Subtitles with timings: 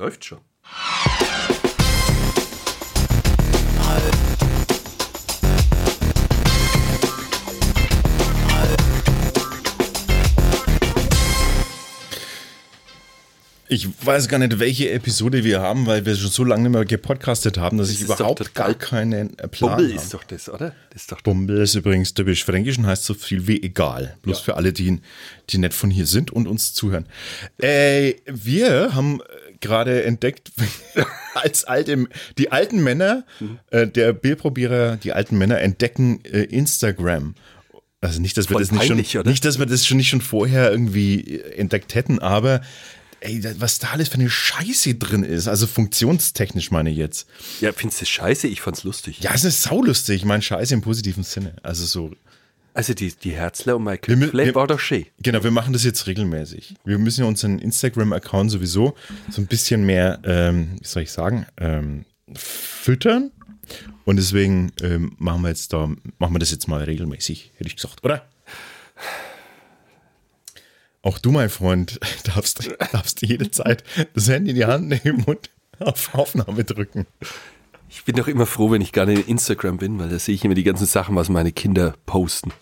[0.00, 0.40] Läuft schon.
[13.72, 16.84] Ich weiß gar nicht, welche Episode wir haben, weil wir schon so lange nicht mehr
[16.84, 20.02] gepodcastet haben, dass Das ich überhaupt gar keinen Plan Bumbel habe.
[20.02, 20.74] ist doch das, oder?
[20.90, 24.16] Das ist doch Bumbel ist übrigens typisch fränkisch und heißt so viel wie egal.
[24.22, 25.00] Bloß für alle, die,
[25.50, 27.06] die nicht von hier sind und uns zuhören.
[27.58, 30.52] Äh, wir haben äh, gerade entdeckt,
[31.34, 32.06] als alte,
[32.38, 33.24] die alten Männer,
[33.70, 37.34] äh, der Bierprobierer, die alten Männer entdecken äh, Instagram.
[38.00, 39.30] Also nicht, dass wir Voll das nicht peinlich, schon, oder?
[39.30, 42.62] nicht, dass wir das schon nicht schon vorher irgendwie äh, entdeckt hätten, aber
[43.20, 47.28] ey, was da alles für eine Scheiße drin ist, also funktionstechnisch meine ich jetzt.
[47.60, 48.48] Ja, findest du das scheiße?
[48.48, 49.20] Ich fand's lustig.
[49.20, 50.16] Ja, es ist saulustig.
[50.16, 51.54] Ich meine Scheiße im positiven Sinne.
[51.62, 52.12] Also so
[52.72, 55.06] Also die, die Herzler und mü- Köpfle war doch schön.
[55.22, 56.74] Genau, wir machen das jetzt regelmäßig.
[56.84, 58.94] Wir müssen ja unseren Instagram-Account sowieso
[59.28, 63.32] so ein bisschen mehr, ähm, wie soll ich sagen, ähm, füttern.
[64.04, 67.76] Und deswegen ähm, machen wir jetzt da, machen wir das jetzt mal regelmäßig, hätte ich
[67.76, 68.24] gesagt, oder?
[71.02, 73.82] Auch du, mein Freund, darfst, darfst jederzeit
[74.14, 77.06] das Handy in die Hand nehmen und auf Aufnahme drücken.
[77.90, 80.34] Ich bin doch immer froh, wenn ich gar nicht in Instagram bin, weil da sehe
[80.34, 82.52] ich immer die ganzen Sachen, was meine Kinder posten.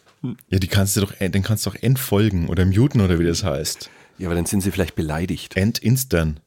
[0.49, 3.45] Ja, die kannst du doch, den kannst du doch entfolgen oder muten oder wie das
[3.45, 3.91] heißt.
[4.17, 5.55] Ja, aber dann sind sie vielleicht beleidigt.
[5.55, 6.41] Entinstern.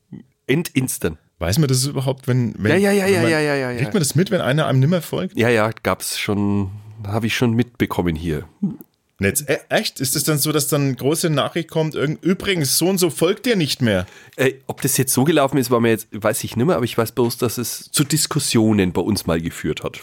[0.48, 1.20] Entinstern.
[1.38, 3.72] Weiß man das überhaupt, wenn, wenn Ja, ja, ja, wenn ja, man, ja, ja, ja,
[3.72, 3.78] ja.
[3.78, 5.38] Kriegt man das mit, wenn einer einem nimmer folgt?
[5.38, 6.72] Ja, ja, gab's schon,
[7.06, 8.46] habe ich schon mitbekommen hier.
[9.22, 10.00] Netz, e echt?
[10.00, 13.56] Ist es dann so, dass dann große Nachricht kommt, übrigens, so und so folgt dir
[13.56, 14.08] nicht mehr?
[14.36, 16.86] Äh, ob das jetzt so gelaufen ist, war mir jetzt, weiß ich nicht mehr, aber
[16.86, 20.02] ich weiß bloß, dass es zu Diskussionen bei uns mal geführt hat.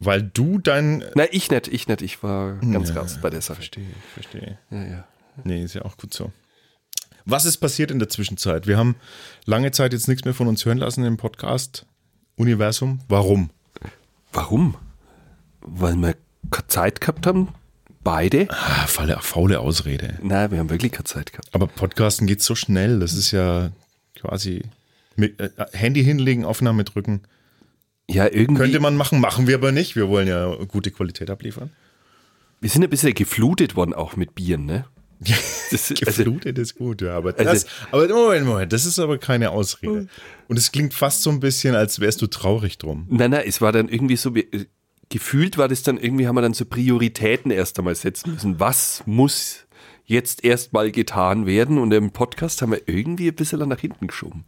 [0.00, 1.04] Weil du dein.
[1.14, 3.56] Nein, ich nicht, ich nicht, ich war ganz raus bei der Sache.
[3.56, 4.58] Verstehe, verstehe.
[4.70, 5.08] Ja, ja.
[5.44, 6.32] Nee, ist ja auch gut so.
[7.26, 8.66] Was ist passiert in der Zwischenzeit?
[8.66, 8.96] Wir haben
[9.44, 13.00] lange Zeit jetzt nichts mehr von uns hören lassen im Podcast-Universum.
[13.08, 13.50] Warum?
[14.32, 14.76] Warum?
[15.60, 16.14] Weil wir
[16.50, 17.48] keine Zeit gehabt haben?
[18.10, 18.46] Beide?
[18.50, 20.18] Ah, faule, faule Ausrede.
[20.22, 21.48] Nein, wir haben wirklich keine Zeit gehabt.
[21.52, 23.00] Aber Podcasten geht so schnell.
[23.00, 23.70] Das ist ja
[24.18, 24.62] quasi
[25.16, 27.20] mit, äh, Handy hinlegen, Aufnahme drücken.
[28.08, 28.62] Ja, irgendwie.
[28.62, 29.94] Könnte man machen, machen wir aber nicht.
[29.94, 31.68] Wir wollen ja gute Qualität abliefern.
[32.62, 34.86] wir sind ein bisschen geflutet worden auch mit Bieren, ne?
[35.70, 37.14] Das, also, Geflutet ist gut, ja.
[37.14, 40.08] Aber, Also- das, aber Moment, Moment, das ist aber keine Ausrede.
[40.48, 43.06] Und es klingt fast so ein bisschen, als wärst du traurig drum.
[43.10, 44.64] nein, nein, es war dann irgendwie so, wie- äh,
[45.08, 48.60] gefühlt war das dann irgendwie, haben wir dann so Prioritäten erst einmal setzen müssen.
[48.60, 49.66] Was muss
[50.04, 51.78] jetzt erstmal getan werden?
[51.78, 54.44] Und im Podcast haben wir irgendwie ein bisschen nach hinten geschoben.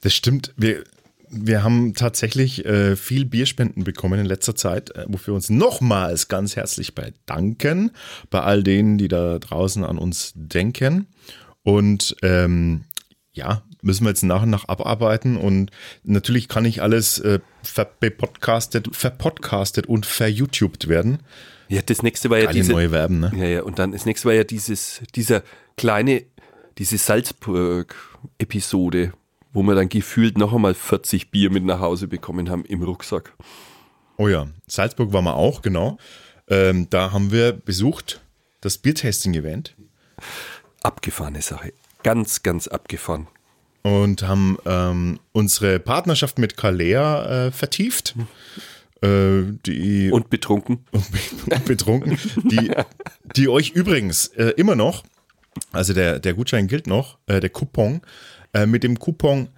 [0.00, 0.54] Das stimmt.
[0.56, 0.84] Wir,
[1.28, 6.28] wir haben tatsächlich äh, viel Bierspenden bekommen in letzter Zeit, äh, wofür wir uns nochmals
[6.28, 7.92] ganz herzlich bedanken
[8.30, 11.06] bei all denen, die da draußen an uns denken.
[11.62, 12.84] Und ähm,
[13.32, 15.36] ja, müssen wir jetzt nach und nach abarbeiten.
[15.36, 15.72] Und
[16.04, 21.18] natürlich kann nicht alles äh, verpodcastet, verpodcastet und verYouTubed werden.
[21.68, 22.72] Ja, das nächste war ja Geile diese.
[22.72, 23.30] neue Verben, ne?
[23.36, 25.42] Ja, ja, und dann das nächste war ja dieses, dieser
[25.76, 26.24] kleine,
[26.78, 29.12] diese Salzburg-Episode,
[29.52, 33.32] wo wir dann gefühlt noch einmal 40 Bier mit nach Hause bekommen haben im Rucksack.
[34.16, 35.98] Oh ja, Salzburg waren wir auch, genau.
[36.48, 38.20] Ähm, da haben wir besucht
[38.60, 39.74] das Biertasting-Event
[40.82, 41.72] Abgefahrene Sache.
[42.02, 43.28] Ganz, ganz abgefahren.
[43.82, 48.14] Und haben ähm, unsere Partnerschaft mit Kalea äh, vertieft.
[49.02, 50.84] Äh, die Und betrunken.
[50.92, 52.70] und betrunken, die,
[53.36, 55.02] die euch übrigens äh, immer noch,
[55.72, 58.00] also der, der Gutschein gilt noch, äh, der Coupon,
[58.54, 59.48] äh, mit dem Coupon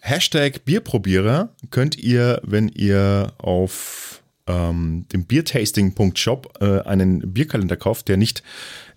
[0.00, 8.16] Hashtag Bierprobierer könnt ihr, wenn ihr auf ähm, dem Biertasting.shop äh, einen Bierkalender kauft, der
[8.16, 8.42] nicht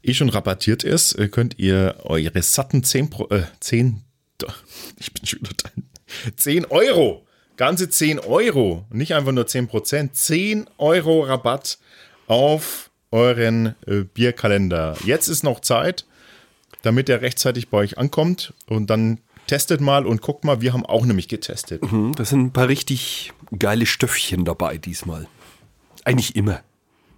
[0.04, 4.02] eh schon rabattiert ist, könnt ihr eure satten 10, Pro, äh, 10
[4.98, 5.70] ich bin schon wieder da.
[6.36, 7.26] 10 Euro,
[7.58, 11.78] ganze 10 Euro, nicht einfach nur 10 Prozent, 10 Euro Rabatt
[12.28, 14.96] auf euren äh, Bierkalender.
[15.06, 16.06] Jetzt ist noch Zeit,
[16.82, 20.86] damit er rechtzeitig bei euch ankommt und dann testet mal und guckt mal, wir haben
[20.86, 21.82] auch nämlich getestet.
[21.82, 25.28] Hm, Da sind ein paar richtig geile Stöffchen dabei diesmal.
[26.06, 26.62] Eigentlich immer.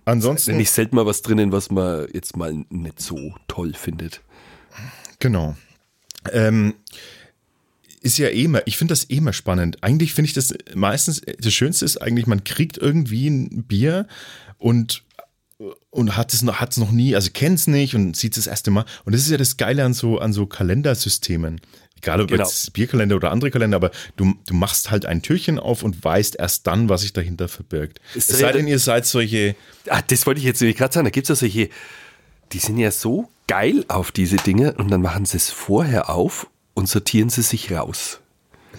[0.06, 4.22] Ansonsten, Nicht selten mal was drinnen, was man jetzt mal nicht so toll findet.
[5.20, 5.56] genau.
[6.31, 6.74] Ähm,
[8.02, 9.78] ist ja eh immer, ich finde das eh immer spannend.
[9.81, 14.08] Eigentlich finde ich das meistens, das Schönste ist eigentlich, man kriegt irgendwie ein Bier
[14.58, 15.04] und,
[15.90, 18.44] und hat es noch, hat es noch nie, also kennt es nicht und sieht es
[18.44, 18.84] das erste Mal.
[19.06, 21.62] Und das ist ja das Geile an so, an so Kalendersystemen.
[21.98, 22.44] Egal ob Genau.
[22.44, 26.36] jetzt Bierkalender oder andere Kalender, aber du, du machst halt ein Türchen auf und weißt
[26.38, 28.02] erst dann, was sich dahinter verbirgt.
[28.14, 29.56] Es sei denn, ihr seid solche,
[29.88, 31.06] Ah, das wollte ich jetzt nämlich gerade sagen.
[31.06, 31.70] Da gibt es ja solche,
[32.54, 36.48] die sind ja so geil auf diese Dinge und dann machen sie es vorher auf
[36.74, 38.20] und sortieren sie sich raus.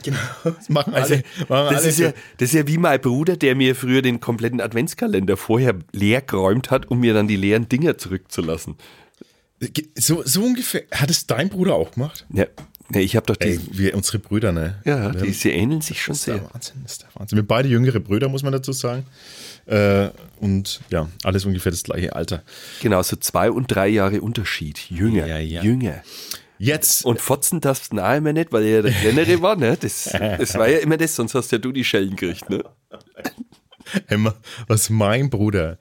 [0.02, 0.18] Genau.
[0.44, 1.22] Das machen Also, alle.
[1.48, 4.20] Machen das, alle ist ja, das ist ja wie mein Bruder, der mir früher den
[4.20, 8.76] kompletten Adventskalender vorher leer geräumt hat, um mir dann die leeren Dinger zurückzulassen.
[9.96, 10.82] so, so ungefähr.
[10.92, 12.26] Hat es dein Bruder auch gemacht?
[12.32, 12.46] Ja,
[12.92, 13.78] ja ich habe doch Ey, die.
[13.78, 14.80] wir, unsere Brüder, ne?
[14.84, 16.50] Ja, die, sie ähneln sich schon ist der sehr.
[16.52, 17.36] Wahnsinn, das ist der Wahnsinn.
[17.36, 19.06] Wir beide jüngere Brüder, muss man dazu sagen.
[19.66, 20.10] Äh,
[20.40, 22.42] und ja, alles ungefähr das gleiche Alter.
[22.82, 24.78] Genau, so zwei und drei Jahre Unterschied.
[24.90, 25.62] Jünger, Ja, ja.
[25.62, 26.02] jünger.
[26.58, 29.76] Jetzt, Und fotzen darfst du nahe nicht, weil er der Kleinere war, ne?
[29.78, 32.62] Das, das war ja immer das, sonst hast ja du die Schellen gekriegt, ne?
[34.06, 34.34] Emma,
[34.66, 35.78] was mein Bruder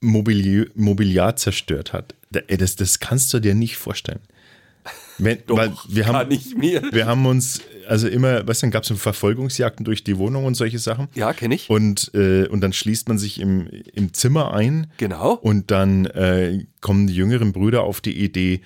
[0.00, 4.20] Mobiliar, Mobiliar zerstört hat, da- ey, das, das kannst du dir nicht vorstellen.
[5.24, 6.82] Wenn, weil wir haben, ich mir.
[6.92, 10.44] wir haben uns, also immer, weißt du, dann gab es so Verfolgungsjagden durch die Wohnung
[10.44, 11.08] und solche Sachen.
[11.14, 11.70] Ja, kenne ich.
[11.70, 14.88] Und, äh, und dann schließt man sich im, im Zimmer ein.
[14.96, 15.34] Genau.
[15.34, 18.62] Und dann äh, kommen die jüngeren Brüder auf die Idee,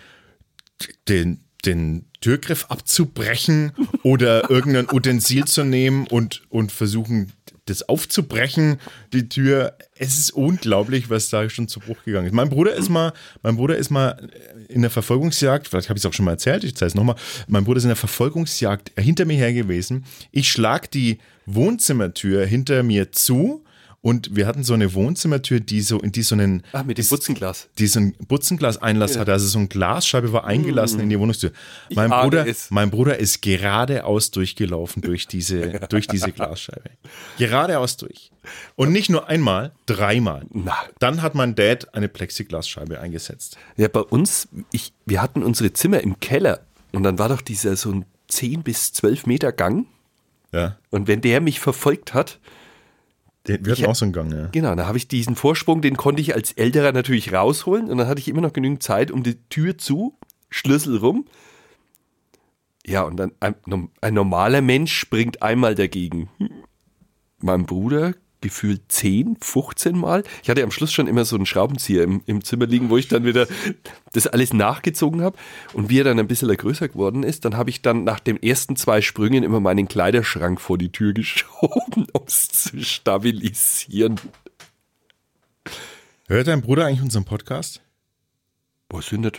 [1.08, 3.72] den, den Türgriff abzubrechen
[4.02, 7.32] oder irgendein Utensil zu nehmen und, und versuchen,
[7.66, 8.78] das aufzubrechen,
[9.12, 9.74] die Tür.
[9.98, 12.32] Es ist unglaublich, was da schon zu Bruch gegangen ist.
[12.32, 14.28] Mein Bruder ist mal, mein Bruder ist mal
[14.68, 17.16] in der Verfolgungsjagd, vielleicht habe ich es auch schon mal erzählt, ich zeige es nochmal.
[17.48, 20.04] Mein Bruder ist in der Verfolgungsjagd hinter mir her gewesen.
[20.30, 23.64] Ich schlag die Wohnzimmertür hinter mir zu
[24.06, 27.08] und wir hatten so eine Wohnzimmertür, die so in die so einen Ah, mit dem
[27.08, 27.68] Butzenglas.
[27.76, 31.50] die so ein Butzenglas-Einlass hatte, also so eine Glasscheibe war eingelassen in die Wohnungstür.
[31.92, 36.88] Mein Bruder, mein Bruder ist geradeaus durchgelaufen durch diese, durch diese Glasscheibe.
[37.36, 38.30] Geradeaus durch.
[38.76, 40.46] Und nicht nur einmal, dreimal.
[40.52, 40.76] Na.
[41.00, 43.58] Dann hat mein Dad eine Plexiglasscheibe eingesetzt.
[43.76, 46.60] Ja, bei uns, ich, wir hatten unsere Zimmer im Keller
[46.92, 49.86] und dann war doch dieser so ein 10 bis 12 Meter Gang
[50.52, 50.76] Ja.
[50.90, 52.38] und wenn der mich verfolgt hat,
[53.48, 54.46] Den, wir hatten Ich- auch so einen Gang, ja.
[54.52, 58.08] genau, dann habe ich diesen Vorsprung, den konnte ich als Älterer natürlich rausholen und dann
[58.08, 60.18] hatte ich immer noch genügend Zeit um die Tür zu,
[60.50, 61.26] Schlüssel rum.
[62.86, 63.54] Ja, und dann ein,
[64.00, 66.28] ein normaler Mensch springt einmal dagegen.
[67.40, 70.22] Mein Bruder gefühlt 10, 15 Mal.
[70.42, 73.08] Ich hatte am Schluss schon immer so einen Schraubenzieher im, im Zimmer liegen, wo ich
[73.08, 73.46] dann wieder
[74.12, 75.36] das alles nachgezogen habe.
[75.72, 78.42] Und wie er dann ein bisschen größer geworden ist, dann habe ich dann nach den
[78.42, 84.20] ersten zwei Sprüngen immer meinen Kleiderschrank vor die Tür geschoben, um es zu stabilisieren.
[86.28, 87.80] Hört dein Bruder eigentlich unseren Podcast?
[88.88, 89.32] Was sind das?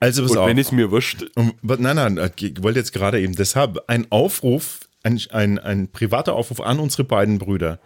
[0.00, 0.48] Also, pass Und auf.
[0.48, 1.24] wenn es mir wurscht.
[1.36, 5.92] Um, nein, nein, äh, ich wollte jetzt gerade eben deshalb ein Aufruf, ein, ein, ein
[5.92, 7.78] privater Aufruf an unsere beiden Brüder.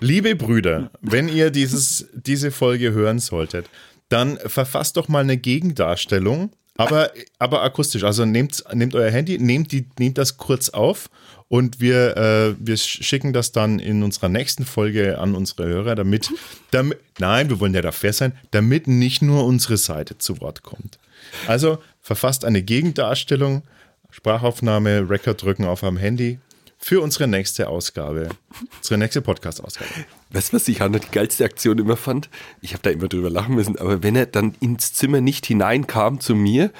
[0.00, 3.66] Liebe Brüder, wenn ihr dieses, diese Folge hören solltet,
[4.08, 8.04] dann verfasst doch mal eine Gegendarstellung, aber, aber akustisch.
[8.04, 11.08] Also nehmt, nehmt euer Handy, nehmt, die, nehmt das kurz auf
[11.48, 16.30] und wir, äh, wir schicken das dann in unserer nächsten Folge an unsere Hörer, damit,
[16.70, 20.62] damit, nein, wir wollen ja da fair sein, damit nicht nur unsere Seite zu Wort
[20.62, 20.98] kommt.
[21.46, 23.62] Also verfasst eine Gegendarstellung,
[24.10, 26.38] Sprachaufnahme, Record drücken auf eurem Handy
[26.82, 28.30] für unsere nächste Ausgabe,
[28.78, 29.88] unsere nächste Podcast-Ausgabe.
[30.30, 32.28] Weißt du, was ich Hanna die geilste Aktion immer fand?
[32.60, 36.18] Ich habe da immer drüber lachen müssen, aber wenn er dann ins Zimmer nicht hineinkam
[36.18, 36.72] zu mir,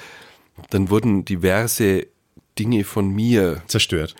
[0.71, 2.05] dann wurden diverse
[2.59, 4.13] Dinge von mir Zerstört.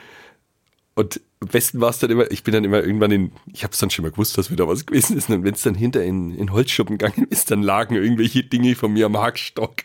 [0.96, 3.74] Und am besten war es dann immer, ich bin dann immer irgendwann in, ich habe
[3.74, 5.30] es dann schon mal gewusst, dass wieder was gewesen ist.
[5.30, 8.94] Und wenn es dann hinter in, in Holzschuppen gegangen ist, dann lagen irgendwelche Dinge von
[8.94, 9.84] mir am Hackstock.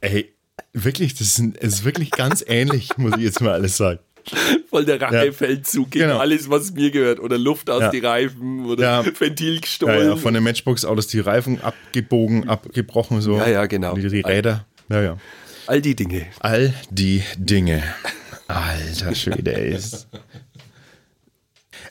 [0.00, 0.35] Ey,
[0.84, 3.98] wirklich, das ist, ist wirklich ganz ähnlich, muss ich jetzt mal alles sagen.
[4.70, 6.18] Voll der Rachefeldzug gegen Genau.
[6.18, 7.20] alles, was mir gehört.
[7.20, 7.90] Oder Luft aus Ja.
[7.90, 9.04] die Reifen oder Ja.
[9.20, 10.08] Ventil Ja, gestohlen.
[10.08, 13.36] ja, von den Matchbox-Autos die Reifen abgebogen, abgebrochen, so.
[13.36, 13.94] Ja, ja, genau.
[13.94, 14.66] Die, die Räder.
[14.88, 15.16] Ja, ja.
[15.68, 16.26] All die Dinge.
[16.40, 17.82] All die Dinge.
[18.48, 19.78] Alter Schwede, ey.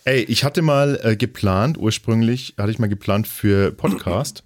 [0.06, 4.44] Ey, ich hatte mal äh, geplant, ursprünglich hatte ich mal geplant für Podcast,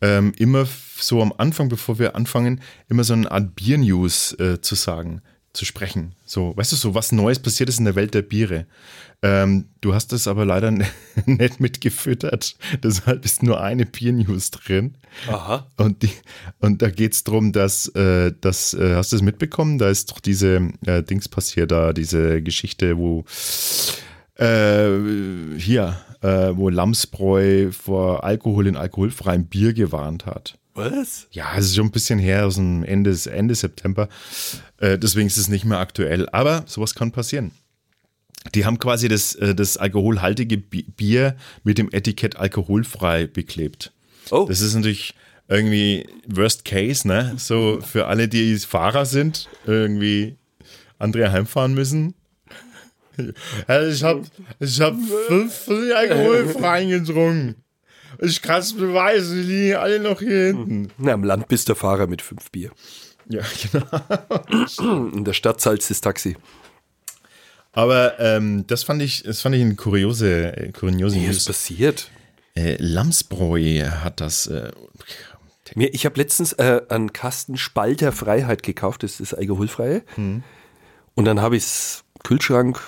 [0.00, 0.66] ähm, immer
[0.98, 5.64] so am Anfang, bevor wir anfangen, immer so eine Art Bier-News äh, zu sagen, zu
[5.64, 6.14] sprechen.
[6.24, 8.66] So, weißt du, so was Neues passiert ist in der Welt der Biere.
[9.22, 10.70] Ähm, du hast das aber leider
[11.26, 12.56] nicht mitgefüttert.
[12.82, 14.96] Deshalb ist nur eine Bier-News drin.
[15.28, 15.66] Aha.
[15.76, 16.12] Und, die,
[16.60, 19.78] und da geht es darum, dass, äh, dass äh, hast du es mitbekommen?
[19.78, 23.24] Da ist doch diese äh, Dings passiert, da diese Geschichte, wo
[24.36, 30.58] äh, hier, äh, wo Lamsbräu vor Alkohol in alkoholfreiem Bier gewarnt hat.
[30.74, 31.26] Was?
[31.32, 34.08] Ja, es ist schon ein bisschen her, aus dem Ende, Ende September.
[34.78, 36.28] Äh, deswegen ist es nicht mehr aktuell.
[36.30, 37.50] Aber sowas kann passieren.
[38.54, 43.92] Die haben quasi das, äh, das alkoholhaltige Bi- Bier mit dem Etikett alkoholfrei beklebt.
[44.30, 44.46] Oh.
[44.48, 45.14] Das ist natürlich
[45.48, 47.34] irgendwie Worst Case, ne?
[47.36, 50.36] So für alle, die Fahrer sind, irgendwie
[50.98, 52.14] andere heimfahren müssen.
[53.66, 54.22] Also ich hab,
[54.58, 54.96] ich hab
[55.26, 57.56] fünf alkoholfreien getrunken.
[58.20, 60.90] Ich kann es beweisen, die liegen alle noch hier hinten.
[60.98, 62.70] Na, im Land bist der Fahrer mit fünf Bier.
[63.28, 65.10] Ja, genau.
[65.14, 66.36] In der Stadt zahlst das Taxi.
[67.72, 72.10] Aber ähm, das fand ich, das fand ich eine kuriose, äh, kuriose Wie ist passiert?
[72.56, 74.48] Äh, Lamsbräu hat das.
[74.48, 74.72] Äh,
[75.76, 80.02] Mir, ich habe letztens äh, einen Kasten Spalter Freiheit gekauft, das ist alkoholfreie.
[80.16, 82.80] Und dann habe ich es Kühlschrank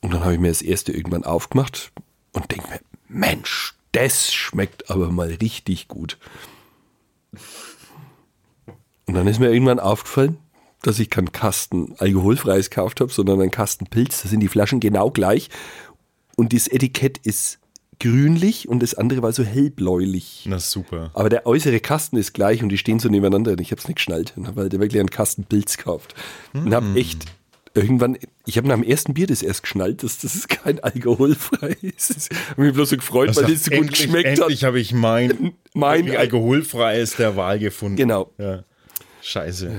[0.00, 1.92] und dann habe ich mir das erste irgendwann aufgemacht
[2.32, 6.18] und denke mir, Mensch, das schmeckt aber mal richtig gut.
[9.06, 10.36] Und dann ist mir irgendwann aufgefallen,
[10.82, 14.22] dass ich keinen Kasten alkoholfreies gekauft habe, sondern einen Kasten Pilz.
[14.22, 15.48] Da sind die Flaschen genau gleich.
[16.36, 17.58] Und das Etikett ist
[18.00, 20.44] grünlich und das andere war so hellbläulich.
[20.46, 21.10] na super.
[21.14, 23.88] Aber der äußere Kasten ist gleich und die stehen so nebeneinander und ich habe es
[23.88, 26.14] nicht geschnallt und habe halt wirklich einen Kasten Pilz gekauft.
[26.52, 27.24] Und habe echt
[27.74, 32.30] irgendwann, ich habe nach dem ersten Bier das erst geschnallt, dass das kein alkoholfrei ist.
[32.32, 34.92] Ich habe mich bloß so gefreut, weil das so gut endlich, geschmeckt endlich habe ich
[34.92, 37.96] mein, Mein- mein alkoholfreies der Wahl gefunden.
[37.96, 38.30] Genau.
[38.38, 38.64] Ja.
[39.20, 39.70] Scheiße.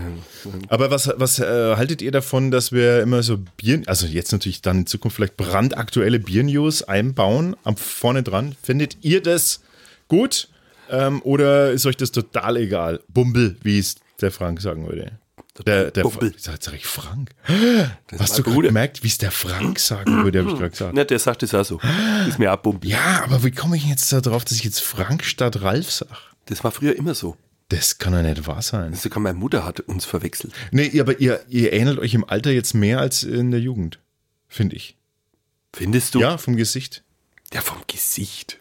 [0.67, 4.61] Aber was, was äh, haltet ihr davon, dass wir immer so Bier, also jetzt natürlich
[4.61, 8.55] dann in Zukunft vielleicht brandaktuelle Bier-News einbauen, am vorne dran?
[8.61, 9.61] Findet ihr das
[10.07, 10.49] gut?
[10.91, 12.99] Ähm, oder ist euch das total egal?
[13.07, 15.13] Bumbel, wie es der Frank sagen würde.
[15.65, 16.33] Der, der Bumbel.
[16.37, 17.31] Sag, sag ich Frank?
[18.07, 18.67] Das Hast du gerade Bruder.
[18.69, 20.93] gemerkt, wie es der Frank sagen würde, habe ich gerade gesagt.
[20.93, 21.79] Ne, der sagt es auch so.
[22.27, 22.89] Ist mir Bumbi.
[22.89, 26.11] Ja, aber wie komme ich jetzt darauf, dass ich jetzt Frank statt Ralf sage?
[26.45, 27.35] Das war früher immer so.
[27.69, 28.93] Das kann ja nicht wahr sein.
[28.95, 30.53] Sogar meine Mutter hat uns verwechselt.
[30.71, 33.99] Nee, aber ihr, ihr ähnelt euch im Alter jetzt mehr als in der Jugend,
[34.47, 34.95] finde ich.
[35.75, 36.19] Findest du?
[36.19, 37.03] Ja, vom Gesicht.
[37.53, 38.59] Der vom Gesicht.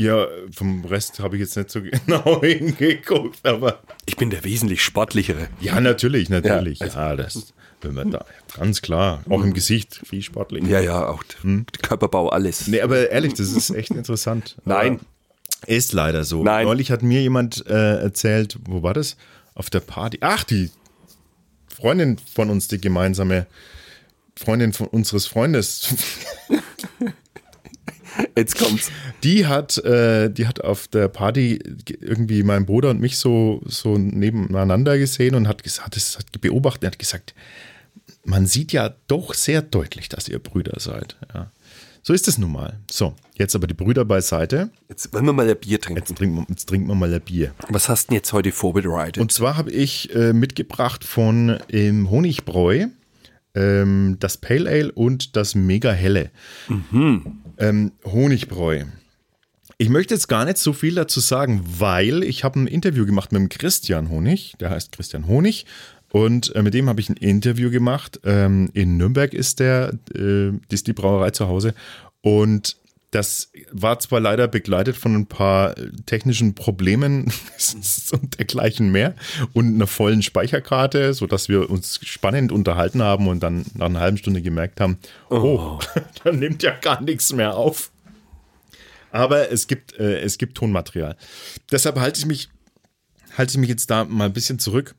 [0.00, 3.80] Ja, vom Rest habe ich jetzt nicht so genau hingeguckt, aber.
[4.06, 5.48] Ich bin der wesentlich sportlichere.
[5.60, 6.78] Ja, natürlich, natürlich.
[6.78, 7.52] Ja, Ja, das,
[7.82, 8.24] wenn wir da,
[8.56, 9.22] ganz klar.
[9.28, 10.64] Auch im Gesicht, viel sportlich.
[10.66, 12.66] Ja, ja, auch der Körperbau, alles.
[12.66, 14.56] Nee, aber ehrlich, das ist echt interessant.
[14.64, 15.00] Nein.
[15.00, 16.42] Aber Ist leider so.
[16.44, 16.64] Nein.
[16.64, 19.18] Neulich hat mir jemand äh, erzählt, wo war das?
[19.54, 20.16] Auf der Party.
[20.22, 20.70] Ach, die
[21.68, 23.46] Freundin von uns, die gemeinsame
[24.34, 25.94] Freundin von unseres Freundes,
[28.36, 28.90] Jetzt kommt's.
[29.22, 31.58] Die hat, äh, die hat auf der Party
[32.00, 36.86] irgendwie meinen Bruder und mich so, so nebeneinander gesehen und hat gesagt, das hat beobachtet,
[36.86, 37.34] hat gesagt,
[38.24, 41.16] man sieht ja doch sehr deutlich, dass ihr Brüder seid.
[41.34, 41.50] Ja.
[42.02, 42.78] So ist es nun mal.
[42.90, 44.70] So, jetzt aber die Brüder beiseite.
[44.88, 46.00] Jetzt wollen wir mal ein Bier trinken.
[46.00, 47.52] Jetzt trinken wir, jetzt trinken wir mal ein Bier.
[47.68, 49.20] Was hast du denn jetzt heute vorbereitet?
[49.20, 52.86] Und zwar habe ich äh, mitgebracht von ähm, Honigbräu
[53.54, 56.30] ähm, das Pale Ale und das Mega Helle.
[57.58, 58.84] Ähm, Honigbräu.
[59.80, 63.32] Ich möchte jetzt gar nicht so viel dazu sagen, weil ich habe ein Interview gemacht
[63.32, 65.64] mit dem Christian Honig, der heißt Christian Honig.
[66.12, 68.20] Und äh, mit dem habe ich ein Interview gemacht.
[68.24, 71.72] Ähm, in Nürnberg ist der, äh, ist die Brauerei zu Hause.
[72.20, 72.76] Und
[73.10, 77.32] das war zwar leider begleitet von ein paar äh, technischen Problemen
[78.12, 79.14] und dergleichen mehr
[79.54, 84.18] und einer vollen Speicherkarte, sodass wir uns spannend unterhalten haben und dann nach einer halben
[84.18, 84.98] Stunde gemerkt haben,
[85.30, 85.78] oh,
[86.22, 87.90] da nimmt ja gar nichts mehr auf.
[89.12, 91.16] Aber es gibt, äh, es gibt Tonmaterial.
[91.70, 92.48] Deshalb halte ich mich,
[93.36, 94.94] halte ich mich jetzt da mal ein bisschen zurück,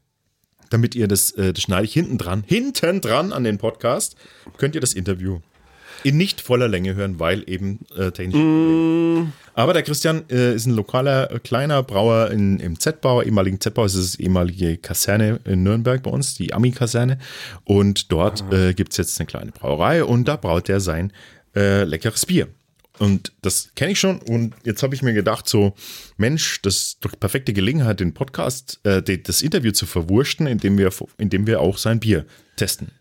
[0.69, 4.15] damit ihr das, äh, das schneide ich hinten dran, hinten dran an den Podcast,
[4.57, 5.39] könnt ihr das Interview
[6.03, 9.33] in nicht voller Länge hören, weil eben äh, technische Probleme.
[9.53, 13.85] Aber der Christian äh, ist ein lokaler, äh, kleiner Brauer in, im Z-Bau, ehemaligen Z-Bau,
[13.85, 17.19] es ist ehemalige Kaserne in Nürnberg bei uns, die Ami-Kaserne.
[17.63, 21.13] Und dort äh, gibt es jetzt eine kleine Brauerei und da braut er sein
[21.55, 22.47] äh, leckeres Bier.
[22.99, 24.19] Und das kenne ich schon.
[24.19, 25.73] Und jetzt habe ich mir gedacht, so,
[26.17, 30.77] Mensch, das ist doch die perfekte Gelegenheit, den Podcast, äh, das Interview zu verwursten, indem
[30.77, 32.25] wir, indem wir auch sein Bier
[32.57, 32.91] testen.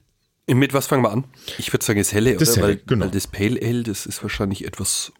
[0.46, 1.24] Mit was fangen wir an?
[1.58, 2.62] Ich würde sagen, es helle, Das oder?
[2.62, 3.04] Helle, weil, genau.
[3.04, 5.12] weil das Pale Ale, das ist wahrscheinlich etwas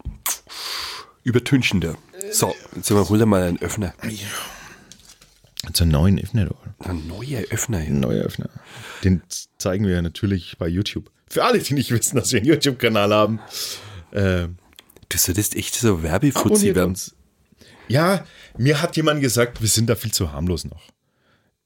[1.23, 1.97] übertünchender.
[2.33, 3.95] So, jetzt sind wir, hol dir mal einen Öffner.
[5.73, 6.75] Zu einen neuen Öffner, oder?
[6.91, 7.79] Ein neuer Öffner.
[7.79, 8.49] Ein neuer Öffner.
[9.05, 9.23] Den
[9.59, 11.11] zeigen wir natürlich bei YouTube.
[11.29, 13.41] Für alle, die nicht wissen, dass wir einen YouTube-Kanal haben.
[14.13, 14.49] Äh,
[15.09, 16.91] Du solltest echt so Werbefuzzi werden.
[16.91, 17.17] uns.
[17.89, 18.25] Ja,
[18.57, 20.83] mir hat jemand gesagt, wir sind da viel zu harmlos noch.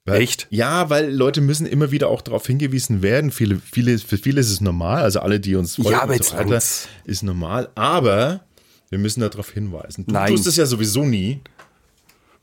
[0.07, 0.47] Weil, Echt?
[0.49, 3.31] Ja, weil Leute müssen immer wieder auch darauf hingewiesen werden.
[3.31, 6.63] Viele, viele, für viele ist es normal, also alle, die uns folgen Ja, so weiter,
[7.05, 7.71] ist normal.
[7.75, 8.45] Aber
[8.89, 10.07] wir müssen darauf hinweisen.
[10.07, 10.31] Du Nein.
[10.31, 11.41] tust es ja sowieso nie.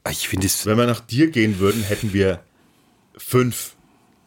[0.03, 0.65] Ah, Ich finde es.
[0.67, 2.43] Wenn wir nach dir gehen würden, hätten wir
[3.17, 3.75] fünf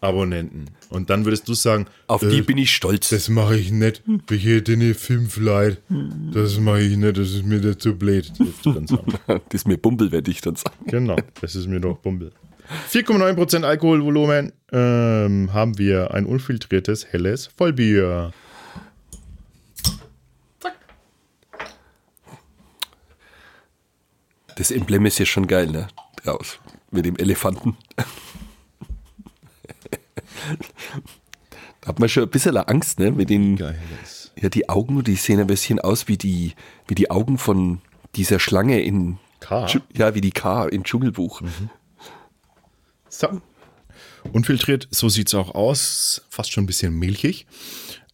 [0.04, 0.66] Abonnenten.
[0.90, 3.08] Und dann würdest du sagen, Auf äh, die bin ich stolz.
[3.08, 4.02] Das mache ich nicht.
[4.30, 5.78] Ich hätte nicht fünf Leute.
[6.32, 8.32] Das mache ich nicht, das ist mir nicht zu blöd.
[8.38, 10.76] Das ist mir Bumbel, werde ich dann sagen.
[10.86, 12.32] Genau, das ist mir doch Bumbel.
[12.90, 18.32] 4,9% Alkoholvolumen ähm, haben wir ein unfiltriertes, helles Vollbier.
[24.56, 25.88] Das Emblem ist ja schon geil, ne?
[26.22, 26.60] Draus.
[26.90, 27.76] Mit dem Elefanten.
[31.94, 33.12] Hat man schon ein bisschen Angst, ne?
[33.12, 33.78] Mit den, Geil,
[34.40, 36.54] ja, die Augen, die sehen ein bisschen aus wie die,
[36.88, 37.82] wie die Augen von
[38.16, 39.68] dieser Schlange in, K?
[39.96, 41.42] Ja, wie die K im Dschungelbuch.
[43.08, 43.40] So.
[44.32, 46.22] Unfiltriert, so sieht es auch aus.
[46.30, 47.46] Fast schon ein bisschen milchig.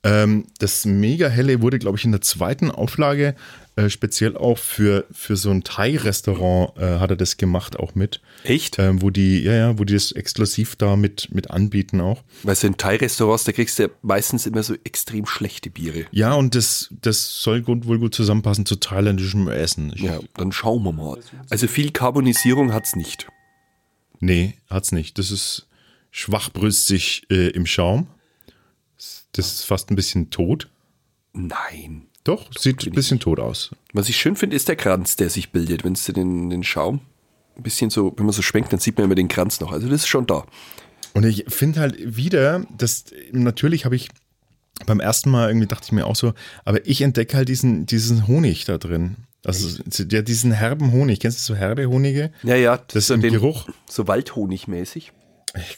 [0.03, 3.35] Ähm, das mega helle wurde, glaube ich, in der zweiten Auflage
[3.77, 8.21] äh, speziell auch für, für so ein Thai-Restaurant äh, hat er das gemacht, auch mit.
[8.45, 8.79] Echt?
[8.79, 12.23] Ähm, wo die, ja, ja, wo die das exklusiv da mit, mit anbieten auch.
[12.43, 16.07] Weißt du, in Thai-Restaurants, da kriegst du ja meistens immer so extrem schlechte Biere.
[16.11, 19.93] Ja, und das, das soll gut, wohl gut zusammenpassen zu thailändischem Essen.
[19.95, 21.19] Ich, Ja, dann schauen wir mal.
[21.49, 23.29] Also viel Carbonisierung hat's nicht.
[24.19, 25.19] Nee, hat's nicht.
[25.19, 25.69] Das ist
[26.11, 28.09] schwachbrüstig äh, im Schaum.
[29.33, 30.69] Das ist fast ein bisschen tot.
[31.33, 32.07] Nein.
[32.25, 33.71] Doch, sieht ein bisschen tot aus.
[33.93, 35.85] Was ich schön finde, ist der Kranz, der sich bildet.
[35.85, 37.01] Wenn du den, den Schaum
[37.57, 39.73] ein bisschen so, wenn man so schwenkt, dann sieht man immer den Kranz noch.
[39.73, 40.45] Also das ist schon da.
[41.15, 44.09] Und ich finde halt wieder, dass natürlich habe ich
[44.87, 46.33] beim ersten Mal irgendwie dachte ich mir auch so,
[46.65, 49.17] aber ich entdecke halt diesen, diesen Honig da drin.
[49.45, 51.21] Also ja, diesen herben Honig.
[51.21, 52.31] Kennst du so herbe Honige?
[52.43, 52.79] Ja, ja.
[52.89, 53.69] Das so im den- Geruch.
[53.89, 55.13] So Waldhonigmäßig.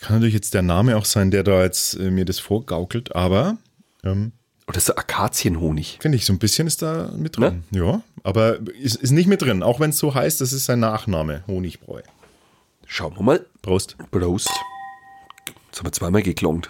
[0.00, 3.56] Kann natürlich jetzt der Name auch sein, der da jetzt äh, mir das vorgaukelt, aber
[4.04, 4.32] ähm,
[4.68, 5.98] Oder so Akazienhonig.
[6.00, 7.64] finde ich, so ein bisschen ist da mit drin.
[7.70, 10.80] Ja, aber ist, ist nicht mit drin, auch wenn es so heißt, das ist sein
[10.80, 12.02] Nachname, Honigbräu.
[12.86, 13.46] Schauen wir mal.
[13.62, 13.96] Prost.
[14.10, 14.50] Prost.
[15.68, 16.68] Jetzt haben wir zweimal geklongt.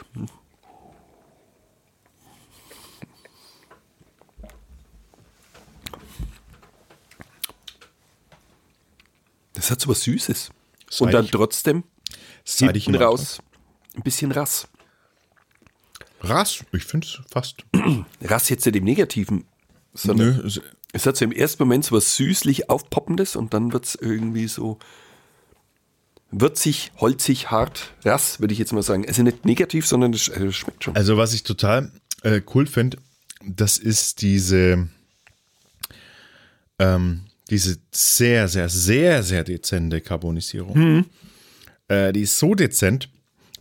[9.55, 10.51] Das hat so was Süßes.
[11.01, 11.85] Und dann trotzdem
[12.45, 13.41] Seidig hinten raus
[13.97, 14.69] ein bisschen Rass.
[16.21, 17.65] Rass, ich finde es fast.
[18.23, 19.45] Rass jetzt nicht im Negativen,
[19.95, 20.61] sondern Nö, es-
[20.95, 24.47] es hat so im ersten Moment so was süßlich aufpoppendes und dann wird es irgendwie
[24.47, 24.79] so
[26.31, 29.07] würzig, holzig, hart, Rass, würde ich jetzt mal sagen.
[29.07, 30.95] Also nicht negativ, sondern es äh, schmeckt schon.
[30.97, 31.91] Also, was ich total
[32.23, 32.99] äh, cool finde,
[33.45, 34.89] das ist diese,
[36.79, 41.07] ähm, diese sehr, sehr, sehr, sehr dezente Carbonisierung.
[41.93, 43.11] Äh, die ist so dezent,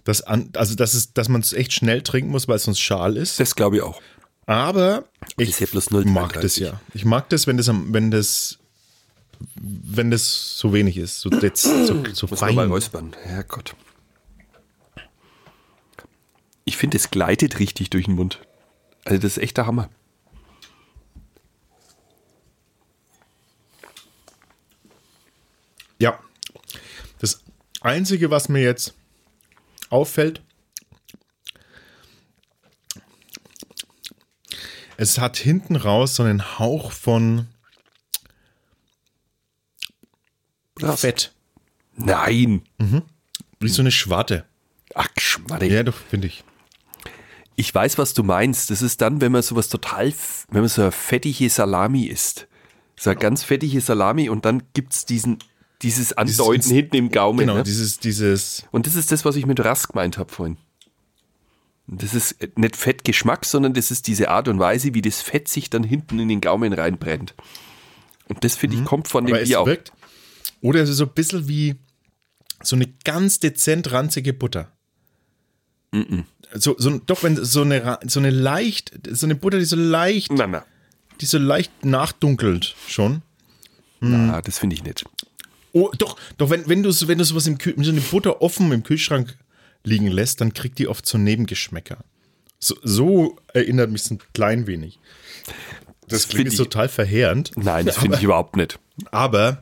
[0.05, 2.79] dass, an, also dass, es, dass man es echt schnell trinken muss, weil es sonst
[2.79, 3.41] schal ist.
[3.41, 4.01] Das glaube ich auch.
[4.45, 6.41] Aber ist ich mag 0,33.
[6.41, 6.79] das ja.
[6.93, 8.57] Ich mag das, wenn das, wenn das,
[9.59, 12.55] wenn das so wenig ist, so, dez, so, so Muss fein.
[12.55, 13.13] mal räuspern.
[13.21, 13.75] Herrgott.
[16.63, 18.39] Ich finde, es gleitet richtig durch den Mund.
[19.03, 19.89] Also das ist echt der Hammer.
[25.99, 26.17] Ja.
[27.19, 27.41] Das
[27.81, 28.93] Einzige, was mir jetzt
[29.89, 30.41] auffällt,
[34.97, 37.47] es hat hinten raus so einen Hauch von
[40.75, 41.01] Krass.
[41.01, 41.33] Fett.
[41.95, 42.63] Nein.
[43.59, 44.45] Wie so eine Schwarte.
[44.95, 45.67] Ach, Schmadde.
[45.67, 46.43] Ja, doch, finde ich.
[47.55, 48.71] Ich weiß, was du meinst.
[48.71, 50.13] Das ist dann, wenn man sowas total,
[50.49, 52.47] wenn man so eine fettige Salami isst.
[52.95, 55.39] So eine ganz fettige Salami und dann gibt es diesen,
[55.81, 57.39] dieses Andeuten Ins- hinten im Gaumen.
[57.39, 57.63] Genau, ne?
[57.63, 60.57] dieses, dieses, Und das ist das, was ich mit Rass gemeint habe vorhin.
[61.87, 65.69] Das ist nicht Fettgeschmack, sondern das ist diese Art und Weise, wie das Fett sich
[65.69, 67.33] dann hinten in den Gaumen reinbrennt.
[68.29, 69.65] Und das finde ich kommt von dem aber es Bier auch.
[69.65, 69.91] wirkt.
[70.61, 71.75] Oder es ist so ein bisschen wie
[72.63, 74.71] so eine ganz dezent ranzige Butter.
[76.53, 80.31] So, so, doch, wenn so eine, so eine leicht, so eine Butter, die so leicht,
[80.31, 80.65] Na, na.
[81.19, 83.21] die so leicht nachdunkelt schon.
[83.99, 85.03] na das finde ich nicht.
[85.73, 88.41] Oh, doch, doch, wenn, wenn du, so- wenn du sowas im Kühl, so eine Butter
[88.41, 89.37] offen im Kühlschrank
[89.83, 92.03] liegen lässt, dann kriegt die oft so Nebengeschmäcker.
[92.59, 94.99] So, so erinnert mich es ein klein wenig.
[96.07, 97.51] Das, Das klingt jetzt ich- total verheerend.
[97.55, 98.79] Nein, das finde ich überhaupt nicht.
[99.11, 99.61] Aber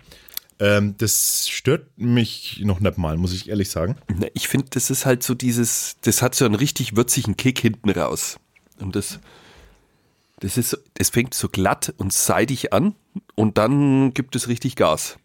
[0.59, 3.95] ähm, das stört mich noch nicht mal, muss ich ehrlich sagen.
[4.33, 7.89] Ich finde, das ist halt so dieses, das hat so einen richtig würzigen Kick hinten
[7.91, 8.37] raus.
[8.79, 9.19] Und das,
[10.41, 12.95] das ist, das fängt so glatt und seidig an
[13.35, 15.17] und dann gibt es richtig Gas.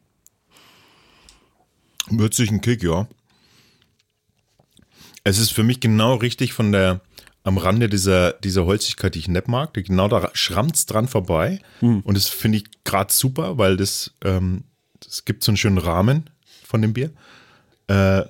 [2.10, 3.08] Würzigen Kick, ja.
[5.24, 7.00] Es ist für mich genau richtig von der,
[7.44, 9.72] am Rande dieser, dieser Holzigkeit, die ich nicht mag.
[9.74, 11.60] Genau da schrammt dran vorbei.
[12.02, 14.64] Und das finde ich gerade super, weil das, ähm,
[15.00, 16.30] das gibt so einen schönen Rahmen
[16.66, 17.10] von dem Bier.
[17.86, 18.22] Äh,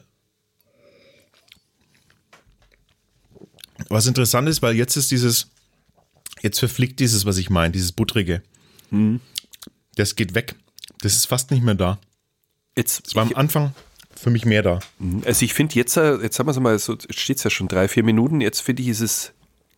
[3.89, 5.51] was interessant ist, weil jetzt ist dieses,
[6.43, 8.43] jetzt verfliegt dieses, was ich meine, dieses Buttrige.
[9.97, 10.55] Das geht weg.
[11.01, 11.99] Das ist fast nicht mehr da.
[12.77, 13.75] Jetzt, Es war am Anfang
[14.17, 14.81] für mich mehr da.
[15.25, 17.69] Also ich finde jetzt, äh, jetzt haben wir es mal so, steht es ja schon
[17.69, 19.33] drei, vier Minuten, jetzt finde ich, ist es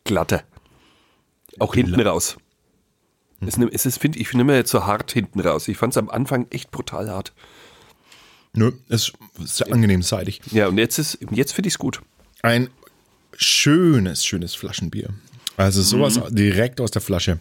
[0.04, 0.42] glatter.
[1.58, 2.36] Auch hinten raus.
[3.40, 5.68] Es, nimm- es ist, find, ich finde immer jetzt so hart hinten raus.
[5.68, 7.32] Ich fand es am Anfang echt brutal hart.
[8.54, 10.40] Nö, es ist sehr angenehm seidig.
[10.50, 12.00] Ja, und jetzt ist, jetzt finde ich es gut.
[12.42, 12.70] Ein
[13.36, 15.10] schönes, schönes Flaschenbier.
[15.58, 16.34] Also sowas Mhm.
[16.34, 17.40] direkt aus der Flasche.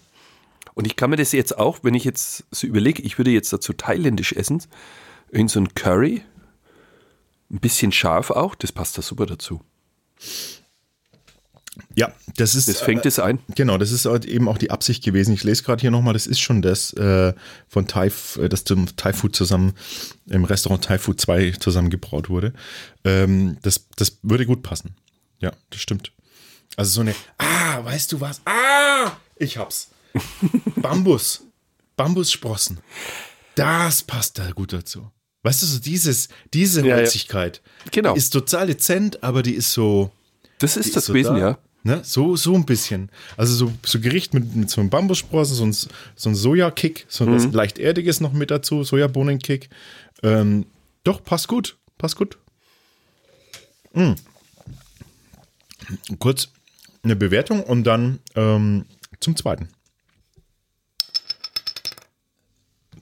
[0.74, 3.54] Und ich kann mir das jetzt auch, wenn ich jetzt so überlege, ich würde jetzt
[3.54, 4.62] dazu thailändisch essen,
[5.36, 6.24] irgend so ein Curry,
[7.52, 9.62] ein bisschen scharf auch, das passt da super dazu.
[11.94, 12.70] Ja, das ist.
[12.70, 13.40] Das fängt es ein.
[13.54, 15.34] Genau, das ist halt eben auch die Absicht gewesen.
[15.34, 17.34] Ich lese gerade hier nochmal, das ist schon das äh,
[17.68, 19.74] von Thai, äh, das zum Thai Food zusammen,
[20.28, 22.54] im Restaurant Thai Food 2 zusammengebraut wurde.
[23.04, 24.96] Ähm, das, das würde gut passen.
[25.40, 26.14] Ja, das stimmt.
[26.78, 28.42] Also so eine, ah, weißt du was?
[28.46, 29.90] Ah, ich hab's.
[30.78, 31.44] Bambus.
[31.98, 32.80] Bambussprossen.
[33.56, 35.12] Das passt da gut dazu.
[35.46, 36.96] Weißt du, so dieses, diese Ja, ja.
[36.98, 37.62] Holzigkeit.
[37.92, 38.14] Genau.
[38.14, 40.12] Die ist total dezent, aber die ist so,
[40.58, 41.40] Das ist das so gewesen, da.
[41.40, 41.58] ja.
[41.84, 42.02] Ne?
[42.04, 43.12] So, so ein bisschen.
[43.38, 45.72] Also so, so Gericht mit, mit so einem Bambussprossen, so ein,
[46.16, 47.36] so ein Sojakick, so Mhm.
[47.36, 49.70] was leicht Erdiges noch mit dazu, Sojabohnenkick.
[50.24, 50.66] Ähm,
[51.04, 51.78] doch, passt gut.
[52.00, 52.40] Passt gut.
[53.94, 54.14] Mm.
[56.18, 56.50] Kurz
[57.04, 58.86] eine Bewertung und dann ähm,
[59.20, 59.70] zum zweiten.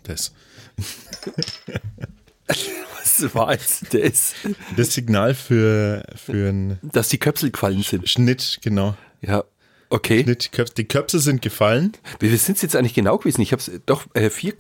[0.04, 0.34] Das.
[3.04, 4.34] Was war jetzt das?
[4.76, 8.10] Das Signal für, für einen Dass die Köpsel gefallen sind.
[8.10, 8.96] Schnitt, genau.
[9.22, 9.44] Ja,
[9.90, 10.24] okay.
[10.24, 11.94] Schnitt, Köps- die Köpse sind gefallen.
[12.20, 13.42] Wie viel sind es jetzt eigentlich genau gewesen?
[13.42, 14.54] Ich habe es doch äh, 4,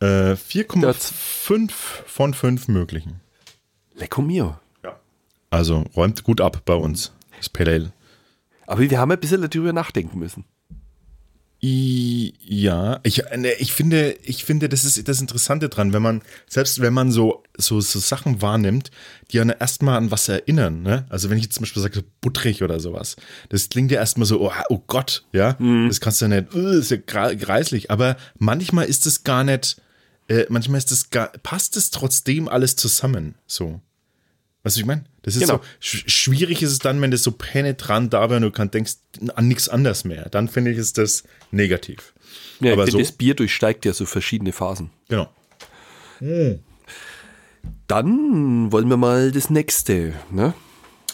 [0.00, 0.04] Äh,
[0.34, 1.70] 4,5
[2.06, 3.20] von 5 möglichen.
[3.94, 4.58] Lecco mio.
[5.52, 7.12] Also räumt gut ab bei uns.
[7.38, 7.92] Das Pale Ale.
[8.66, 10.44] Aber wir haben ein bisschen darüber nachdenken müssen.
[11.62, 16.22] I, ja, ich, ne, ich finde, ich finde, das ist das Interessante dran, wenn man,
[16.48, 18.90] selbst wenn man so, so, so Sachen wahrnimmt,
[19.30, 21.04] die ja erstmal an was erinnern, ne?
[21.10, 23.16] Also wenn ich jetzt zum Beispiel sage, so butterig oder sowas,
[23.50, 26.78] das klingt ja erstmal so, oh, oh Gott, ja, das kannst du ja nicht, uh,
[26.78, 29.76] ist ja greislich, aber manchmal ist es gar nicht,
[30.28, 33.82] äh, manchmal ist es gar, passt es trotzdem alles zusammen, so.
[34.62, 35.04] Weißt du, ich meine?
[35.22, 35.56] Das ist Genau.
[35.58, 38.70] so, sch schwierig ist es dann, wenn das so penetrant da wäre und du kann,
[38.70, 38.94] denkst
[39.34, 40.28] an nichts anderes mehr.
[40.28, 42.12] Dann finde ich, ist das negativ.
[42.60, 44.90] Ja, Aber ich so, das Bier durchsteigt ja so verschiedene Phasen.
[45.08, 45.30] genau.
[47.86, 50.14] Dann wollen wir mal das nächste.
[50.30, 50.54] Ne?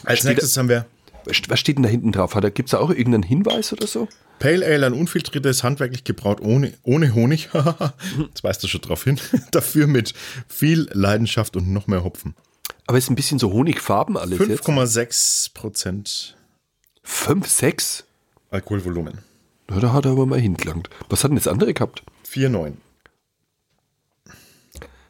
[0.04, 0.86] Als Steht- nächstes haben wir
[1.24, 2.34] Was steht denn da hinten drauf?
[2.54, 4.08] Gibt es da auch irgendeinen Hinweis oder so?
[4.38, 7.48] Pale Ale, ein unfiltriertes, handwerklich gebraut, ohne, ohne Honig.
[8.28, 9.18] Jetzt weißt du schon drauf hin.
[9.50, 10.12] Dafür mit
[10.48, 12.34] viel Leidenschaft und noch mehr Hopfen.
[12.86, 14.68] Aber es ist ein bisschen so Honigfarben alles jetzt.
[14.68, 16.36] 5,6 Prozent
[17.02, 18.04] 5, 6?
[18.50, 19.18] Alkoholvolumen.
[19.70, 20.88] Ja, da hat er aber mal hingelangt.
[21.08, 22.02] Was hat denn das andere gehabt?
[22.28, 22.74] 4,9.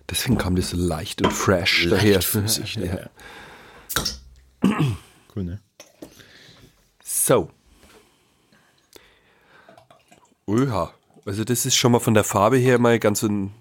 [0.09, 2.95] Deswegen kam das so leicht und fresh Leichtfüßig, daher.
[2.95, 3.11] ne?
[4.65, 4.71] Ja.
[5.35, 5.61] Cool, ne?
[7.03, 7.51] So.
[10.47, 10.95] Oha.
[11.25, 13.53] Also das ist schon mal von der Farbe her mal ganz so ein,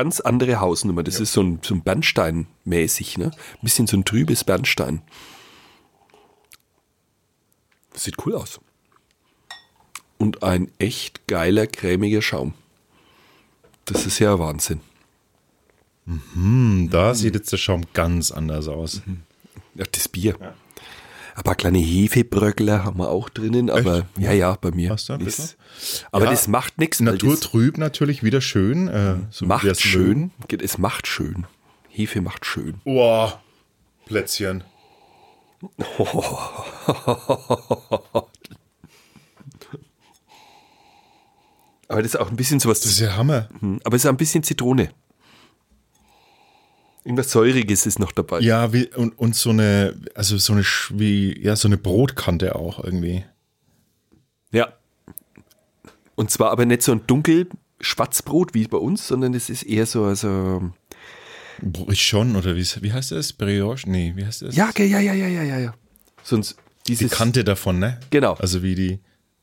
[0.00, 1.02] ganz andere Hausnummer.
[1.02, 3.26] Das ist so ein, so ein Bernstein-mäßig, ne?
[3.26, 5.02] Ein bisschen so ein trübes Bernstein.
[7.94, 8.60] Sieht cool aus.
[10.16, 12.54] Und ein echt geiler, cremiger Schaum.
[13.84, 14.80] Das ist ja Wahnsinn.
[16.90, 19.02] Da sieht jetzt der Schaum ganz anders aus.
[19.74, 20.54] Ja, das Bier.
[21.40, 24.90] Ein paar kleine Hefebröckler haben wir auch drinnen, aber ja, ja, bei mir.
[24.90, 25.48] Ein Ist- bisschen?
[26.12, 27.00] aber Ja, das macht nichts.
[27.00, 28.88] Naturtrüb natürlich wieder schön.
[28.88, 30.32] Äh, so macht es schön.
[30.62, 31.46] Es macht schön.
[31.88, 32.64] Hefe macht schön.
[32.66, 32.80] mögen.
[32.84, 33.40] Boah,
[34.04, 34.64] Plätzchen.
[41.88, 42.80] Aber das ist auch ein bisschen sowas.
[42.80, 43.48] Das ist ja Hammer.
[43.60, 44.90] Hm, aber es ist auch ein bisschen Zitrone.
[47.10, 48.38] Irgendwas Säuriges ist noch dabei.
[48.38, 52.82] Ja, wie, und, und so eine, also so eine, wie, ja, so eine Brotkante auch
[52.84, 53.24] irgendwie.
[54.52, 54.72] Ja.
[56.14, 57.48] Und zwar aber nicht so ein dunkel
[57.80, 60.70] Schwarzbrot wie bei uns, sondern es ist eher so, also.
[61.60, 63.32] Brichon oder wie, wie heißt das?
[63.32, 63.90] Brioche?
[63.90, 64.54] Nee, wie heißt das?
[64.54, 65.74] Ja, ge- ja, ja, ja, ja, ja, ja.
[66.22, 67.10] Sonst die dieses.
[67.10, 67.98] Kante davon, ne?
[68.10, 68.34] Genau.
[68.34, 69.00] Also wie die,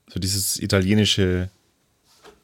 [0.07, 1.49] so dieses italienische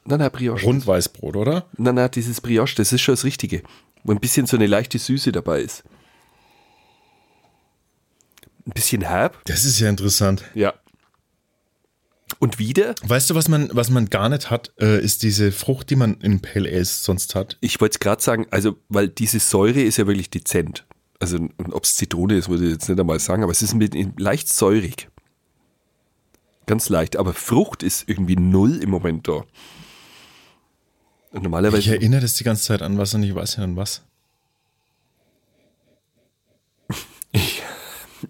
[0.04, 0.62] Nein, nein, Brioche.
[0.66, 1.64] Rundweißbrot, oder?
[1.78, 3.62] Nein, nein, dieses Brioche, das ist schon das Richtige.
[4.04, 5.82] Wo ein bisschen so eine leichte Süße dabei ist.
[8.66, 9.42] Ein bisschen herb.
[9.46, 10.44] Das ist ja interessant.
[10.54, 10.74] Ja.
[12.38, 15.90] Und wieder, Weißt du, was man, was man gar nicht hat, äh, ist diese Frucht,
[15.90, 17.56] die man in Pale Ales sonst hat.
[17.60, 20.84] ich wollte es gerade sagen, also, weil diese Säure ist ja wirklich dezent.
[21.20, 21.38] Also,
[21.70, 24.48] ob es Zitrone ist, würde ich jetzt nicht einmal sagen, aber es ist mit, leicht
[24.48, 25.08] säurig.
[26.66, 27.16] Ganz leicht.
[27.16, 29.44] Aber Frucht ist irgendwie null im Moment da.
[31.34, 31.90] Und Ich normalerweise.
[31.90, 34.02] erinnere das die ganze Zeit an was und ich weiß nicht an was.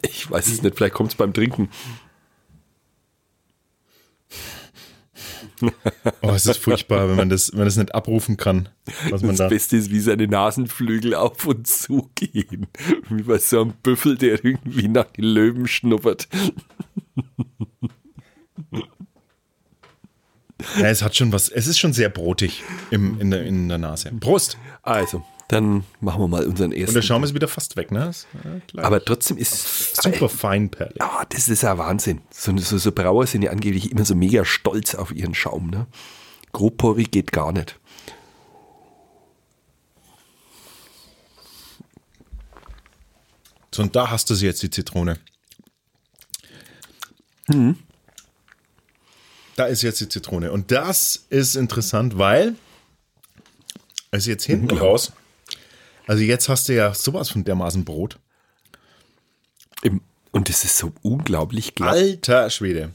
[0.03, 1.69] Ich weiß es nicht, vielleicht kommt es beim Trinken.
[6.21, 8.69] Oh, es ist furchtbar, wenn man das, wenn man das nicht abrufen kann,
[9.11, 9.49] was man Das da.
[9.49, 12.67] Beste ist, wie seine Nasenflügel auf und zu gehen.
[13.09, 16.29] Wie bei so einem Büffel, der irgendwie nach den Löwen schnuppert.
[20.79, 23.79] Ja, es hat schon was, es ist schon sehr brotig im, in, der, in der
[23.79, 24.11] Nase.
[24.20, 24.57] Prost!
[24.83, 27.03] Also, dann machen wir mal unseren Und der ersten.
[27.03, 28.09] Schaum ist wieder fast weg, ne?
[28.09, 28.27] Ist,
[28.74, 28.81] äh.
[28.81, 30.96] Aber trotzdem ist super feinperlig.
[30.98, 32.22] Ja, das ist ja Wahnsinn.
[32.31, 35.70] So, so, so Brauer sind ja angeblich immer so mega stolz auf ihren Schaum.
[35.70, 35.87] Ne?
[36.53, 37.79] Grobporig geht gar nicht.
[43.74, 45.18] So, und da hast du sie jetzt, die Zitrone.
[49.57, 50.51] Da ist jetzt die Zitrone.
[50.53, 52.55] Und das ist interessant, weil
[54.11, 55.12] also jetzt hinten raus,
[56.07, 58.19] also jetzt hast du ja sowas von dermaßen Brot.
[60.31, 61.95] Und das ist so unglaublich glatt.
[61.95, 62.93] Alter Schwede.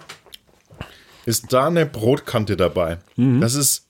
[1.26, 3.00] Ist da eine Brotkante dabei?
[3.16, 3.86] Das ist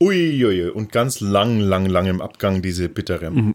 [0.00, 3.54] uiuiui und ganz lang, lang, lang im Abgang diese bittere,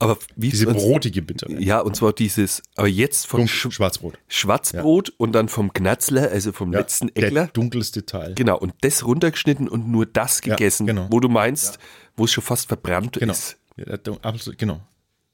[0.00, 1.60] Aber wie diese brotige bittere.
[1.60, 4.18] Ja, und zwar dieses, aber jetzt vom Dunkel- Sch Schwarzbrot.
[4.28, 7.46] Schwarzbrot und dann vom Knatzler, also vom Ja, letzten der Eckler.
[7.48, 8.34] dunkelste Teil.
[8.36, 11.08] Genau, und das runtergeschnitten und nur das Ja, gegessen, genau.
[11.10, 11.80] wo du meinst,
[12.16, 13.32] wo es schon fast verbrannt Genau.
[13.32, 13.56] ist.
[13.76, 14.80] Ja, der absolut, genau.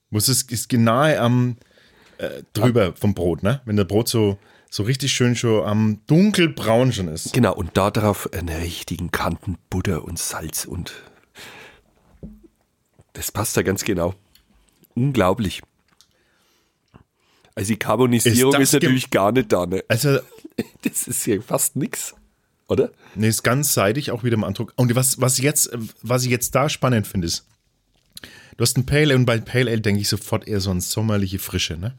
[0.09, 1.57] Muss es ist nahe am
[2.18, 3.61] äh, drüber vom Brot, ne?
[3.66, 4.38] Wenn der Brot so,
[4.70, 7.35] so richtig schön schon am dunkelbraun schon ist.
[7.35, 10.92] Genau, und da drauf einen richtigen Kanten Butter und Salz und
[13.12, 14.14] das passt da ganz genau.
[14.95, 15.63] Unglaublich.
[17.55, 19.85] Also die Karbonisierung Ist ist, natürlich gar nicht da, ne?
[19.89, 20.19] Also,
[20.83, 22.15] Das ist ja fast nix,
[22.69, 22.91] oder?
[23.15, 24.73] ne, ist ganz seidig auch wieder im Andruck.
[24.77, 25.71] Und was, was, jetzt,
[26.03, 27.47] was ich jetzt da spannend finde, ist,
[28.57, 30.81] du hast ein Pale Ale und bei Pale Ale denke ich sofort eher so an
[30.81, 31.95] sommerliche Frische, ne?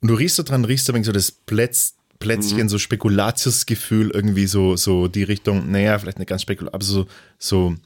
[0.00, 4.76] Und du riechst da dran, riechst da so das Plätz, Plätzchen, so Spekulatiusgefühl, irgendwie so,
[4.76, 7.06] so die Richtung, naja, vielleicht nicht ganz spekulativ, aber so,
[7.38, 7.76] so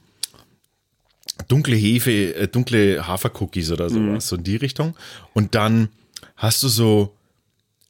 [1.47, 4.95] dunkle Hefe, äh, dunkle Hafercookies oder sowas, so in die Richtung.
[5.33, 5.89] Und dann
[6.35, 7.15] hast du so,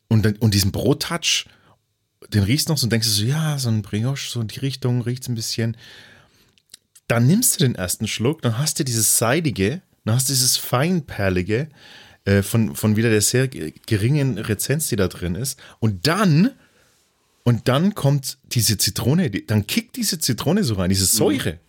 [0.07, 1.45] und, dann, und diesen Brottouch,
[2.33, 4.47] den riechst du noch so und denkst du so, ja, so ein Brioche, so in
[4.47, 5.77] die Richtung riecht ein bisschen.
[7.07, 10.57] Dann nimmst du den ersten Schluck, dann hast du dieses Seidige, dann hast du dieses
[10.57, 11.69] Feinperlige
[12.25, 15.57] äh, von, von wieder der sehr ge- geringen Rezenz, die da drin ist.
[15.79, 16.51] Und dann,
[17.43, 21.59] und dann kommt diese Zitrone, die, dann kickt diese Zitrone so rein, diese Säure.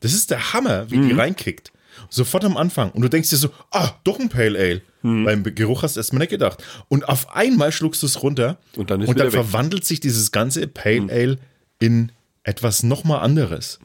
[0.00, 1.72] Das ist der Hammer, wie die reinkickt.
[2.08, 2.90] Sofort am Anfang.
[2.92, 4.82] Und du denkst dir so, ah, doch ein Pale Ale.
[5.02, 6.62] Beim Geruch hast du erstmal nicht gedacht.
[6.88, 9.46] Und auf einmal schluckst du es runter Und dann ist und dann wieder weg.
[9.46, 11.38] verwandelt sich dieses ganze Pale Ale
[11.78, 13.78] in etwas nochmal anderes.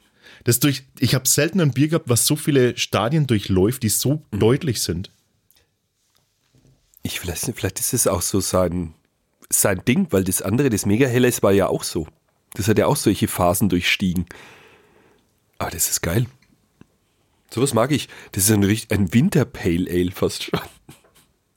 [0.44, 4.22] Das durch, ich habe selten ein Bier gehabt, was so viele Stadien durchläuft, die so
[4.30, 5.10] deutlich sind.
[7.02, 8.94] Ich vielleicht, vielleicht ist es auch so sein,
[9.50, 12.08] sein Ding, weil das andere, das mega helles war ja auch so.
[12.54, 14.26] Das hat ja auch solche Phasen durchstiegen.
[15.58, 16.26] Aber das ist geil.
[17.50, 18.08] Sowas mag ich.
[18.32, 20.60] Das ist ein, ein Winter Pale Ale fast schon.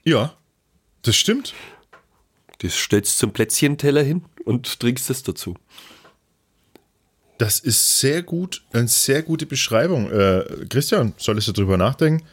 [0.03, 0.37] Ja,
[1.01, 1.53] das stimmt.
[2.59, 5.55] Das stellst du zum Plätzchenteller hin und trinkst das dazu.
[7.37, 10.09] Das ist sehr gut, eine sehr gute Beschreibung.
[10.11, 12.25] Äh, Christian, solltest du drüber nachdenken?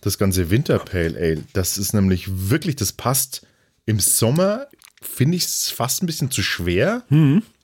[0.00, 3.46] Das ganze Winter Pale Ale, das ist nämlich wirklich, das passt
[3.86, 4.66] im Sommer,
[5.02, 7.04] finde ich es fast ein bisschen zu schwer.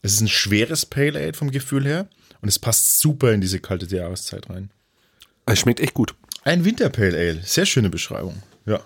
[0.02, 2.09] Es ist ein schweres Pale Ale vom Gefühl her
[2.42, 4.70] und es passt super in diese kalte Jahreszeit rein.
[5.46, 6.14] Es schmeckt echt gut.
[6.44, 8.42] Ein Winter Pale Ale, sehr schöne Beschreibung.
[8.66, 8.81] Ja.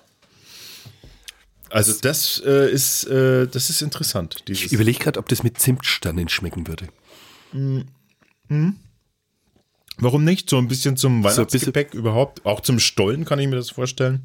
[1.70, 4.36] Also das äh, ist, äh, das ist interessant.
[4.36, 6.86] Ich Dieses, überlege gerade, ob das mit Zimtsternen schmecken würde.
[9.98, 10.48] Warum nicht?
[10.48, 12.44] So ein bisschen zum So Weihnachtsgepäck überhaupt.
[12.44, 14.20] Auch zum Stollen kann ich mir das vorstellen.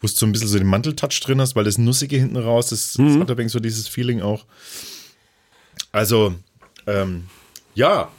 [0.00, 2.68] Wo du so ein bisschen so den Manteltouch drin hast, weil das Nussige hinten raus,
[2.68, 4.46] das, das hat ein wenig so dieses Feeling auch.
[5.92, 6.34] Also,
[6.86, 7.28] ähm,
[7.74, 8.10] ja,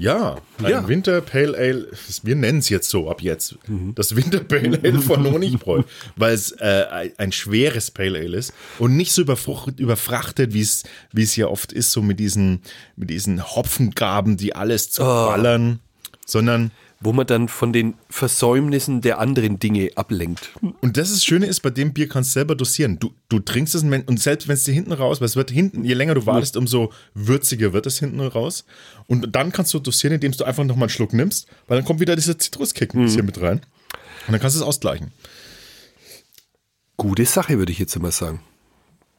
[0.00, 0.88] ja, ein Ja.
[0.88, 1.88] Winter Pale Ale,
[2.22, 3.56] wir nennen es jetzt so ab jetzt,
[3.94, 5.82] das Winter Pale Ale von Honigbräu,
[6.16, 11.22] weil es äh, ein- schweres Pale Ale ist und nicht so überfrachtet, wie es wie
[11.22, 12.62] es ja oft ist, so mit diesen,
[12.96, 15.80] mit diesen Hopfengaben, die alles zu ballern,
[16.24, 16.70] sondern
[17.02, 20.50] Wo man dann von den Versäumnissen der anderen Dinge ablenkt.
[20.60, 22.98] Und das ist das Schöne ist, bei dem Bier kannst du selber dosieren.
[22.98, 25.84] Du, du trinkst es und selbst wenn es dir hinten raus, weil es wird hinten,
[25.84, 28.66] je länger du wartest, umso würziger wird es hinten raus.
[29.06, 32.00] Und dann kannst du dosieren, indem du einfach nochmal einen Schluck nimmst, weil dann kommt
[32.00, 33.60] wieder dieser Zitruskick ein bisschen mit rein.
[34.26, 35.12] Und dann kannst du es ausgleichen.
[36.98, 38.42] Gute Sache, würde ich jetzt mal sagen.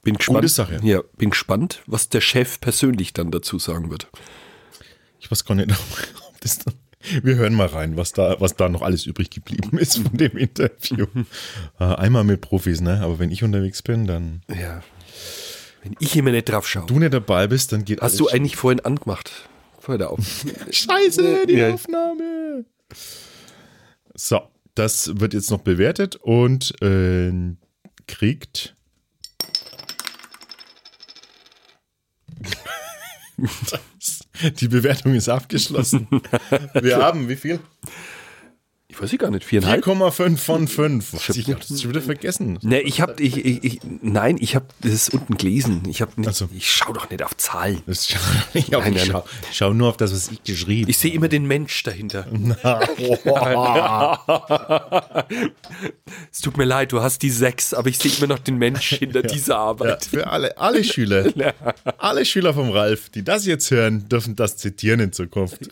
[0.03, 0.37] Bin gespannt.
[0.37, 0.79] Gute Sache.
[0.83, 4.07] Ja, bin gespannt, was der Chef persönlich dann dazu sagen wird.
[5.19, 5.71] Ich weiß gar nicht,
[6.27, 6.75] ob das dann.
[7.23, 10.37] Wir hören mal rein, was da, was da noch alles übrig geblieben ist von dem
[10.37, 11.05] Interview.
[11.79, 13.01] Äh, Einmal mit Profis, ne?
[13.01, 14.41] Aber wenn ich unterwegs bin, dann.
[14.47, 14.81] Ja.
[15.83, 16.85] Wenn ich immer nicht drauf schaue.
[16.85, 19.49] du nicht dabei bist, dann geht Hast du eigentlich vorhin angemacht?
[19.79, 20.19] Vor der Auf
[20.71, 21.73] Scheiße, die Ja.
[21.73, 22.65] Aufnahme.
[24.13, 24.41] So,
[24.75, 27.31] das wird jetzt noch bewertet und äh,
[28.07, 28.75] kriegt.
[33.97, 34.20] Das,
[34.59, 36.07] die Bewertung ist abgeschlossen.
[36.73, 37.59] Wir haben wie viel?
[38.91, 39.85] Ich weiß ich gar nicht, viereinhalb?
[39.85, 41.13] 4,5 von 5.
[41.13, 42.59] Was, ich hab das schon wieder vergessen.
[42.61, 45.83] Ne, ich hab, ich, ich, ich, nein, ich habe das unten gelesen.
[45.87, 46.49] Ich habe, Ach so.
[46.53, 47.81] ich schau doch nicht auf Zahlen.
[47.87, 48.19] Das schau,
[48.53, 49.21] ich, auf, Nein, ich nein,
[49.53, 52.27] schau, nur auf das, was ich geschrieben Ich sehe immer den Mensch dahinter.
[56.31, 58.89] Es tut mir leid, du hast die sechs, aber ich sehe immer noch den Mensch
[58.89, 60.05] hinter dieser Ja, Arbeit.
[60.05, 61.31] für alle, alle Schüler,
[61.97, 65.69] alle Schüler vom Ralf, die das jetzt hören, dürfen das zitieren in Zukunft.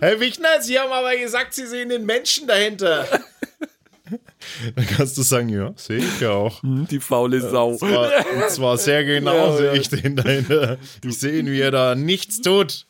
[0.00, 3.06] Herr Wichner, Sie haben aber gesagt, Sie sehen den Menschen dahinter.
[4.76, 6.62] Dann kannst du sagen, ja, sehe ich ja auch.
[6.62, 7.70] Hm, Die faule Sau.
[7.70, 9.72] Und zwar, und zwar sehr genau Ja, sehe ja.
[9.74, 10.78] ich den dahinter.
[11.04, 12.86] Ich sehe ihn, wie er da nichts tut.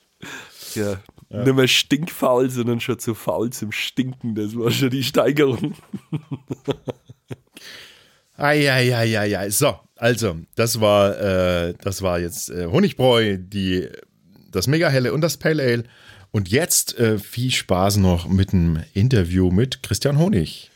[0.75, 1.01] Ja.
[1.29, 4.35] Nicht mehr stinkfaul, sondern schon zu faul zum Stinken.
[4.35, 5.75] Das war schon die Steigerung.
[8.37, 9.51] Eieieiei.
[9.51, 13.88] So, also, das war, äh, das war jetzt äh, Honigbräu, die,
[14.53, 15.85] das Mega Helle und das Pale Ale.
[16.37, 20.70] Und jetzt äh, viel Spaß noch mit dem Interview mit Christian Honig.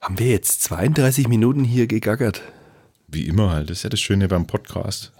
[0.00, 2.40] Haben wir jetzt 32 Minuten hier gegackert?
[3.08, 5.12] Wie immer halt, das ist ja das Schöne beim Podcast.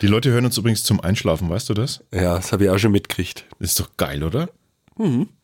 [0.00, 2.04] Die Leute hören uns übrigens zum Einschlafen, weißt du das?
[2.12, 3.44] Ja, das habe ich auch schon mitgekriegt.
[3.58, 4.48] Das ist doch geil, oder?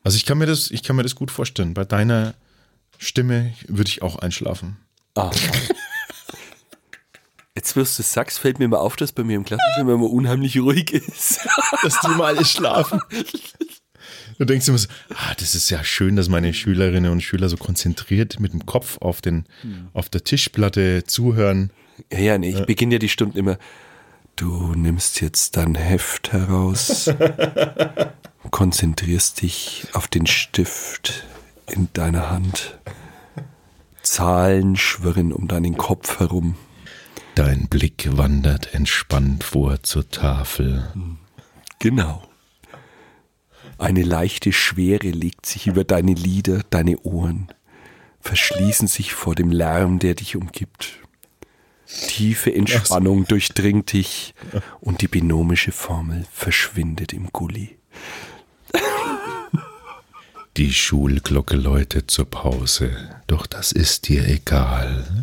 [0.04, 1.74] Also ich kann mir das, ich kann mir das gut vorstellen.
[1.74, 2.34] Bei deiner
[2.98, 4.76] Stimme würde ich auch einschlafen.
[5.16, 5.32] Ah.
[7.56, 10.56] Jetzt wirst du sagst, fällt mir immer auf, dass bei mir im Klassenzimmer immer unheimlich
[10.61, 11.40] ruhig ist.
[11.82, 13.00] dass die mal alle schlafen.
[14.38, 17.57] Du denkst immer so, ah, das ist ja schön, dass meine Schülerinnen und Schüler so
[17.57, 19.46] konzentriert mit dem Kopf auf, den,
[19.92, 21.70] auf der Tischplatte zuhören.
[22.12, 23.59] Ja, ja, nee, ich beginne ja die Stunden immer.
[24.37, 27.11] Du nimmst jetzt dein Heft heraus,
[28.53, 31.27] konzentrierst dich auf den Stift
[31.66, 32.79] in deiner Hand.
[34.03, 36.55] Zahlen schwirren um deinen Kopf herum.
[37.35, 40.92] Dein Blick wandert entspannt vor zur Tafel.
[41.81, 42.22] Genau.
[43.79, 47.49] Eine leichte Schwere legt sich über deine Lider, deine Ohren,
[48.21, 50.99] verschließen sich vor dem Lärm, der dich umgibt.
[51.87, 54.35] Tiefe Entspannung durchdringt dich
[54.81, 57.79] und die binomische Formel verschwindet im Gully.
[60.57, 62.91] Die Schulglocke läutet zur Pause,
[63.29, 65.23] doch das ist dir egal.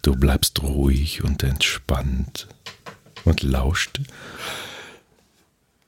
[0.00, 2.48] Du bleibst ruhig und entspannt
[3.24, 4.00] und lauscht.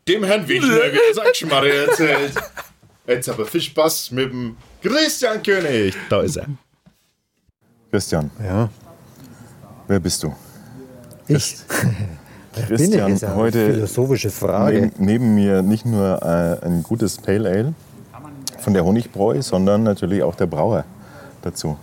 [0.09, 0.63] Dem Herrn wird
[1.15, 2.33] sein Schmarre erzählt.
[3.07, 5.95] Jetzt aber viel Spaß mit dem Christian König.
[6.09, 6.47] Da ist er.
[7.91, 8.69] Christian, Ja,
[9.89, 10.33] wer bist du?
[11.29, 11.57] ich.
[12.69, 14.81] Christian, eine heute philosophische Frage.
[14.81, 17.75] neben, neben mir nicht nur äh, ein gutes Pale Ale
[18.61, 20.85] von der Honigbräu, sondern natürlich auch der Brauer
[21.43, 21.77] dazu.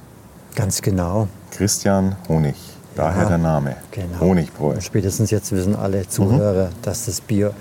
[0.55, 1.27] Ganz genau.
[1.51, 2.55] Christian Honig.
[2.95, 3.75] Daher Ja, der Name.
[3.91, 4.19] genau.
[4.19, 4.73] Honigbräu.
[4.75, 7.53] Und spätestens jetzt wissen alle Zuhörer, dass das Bier,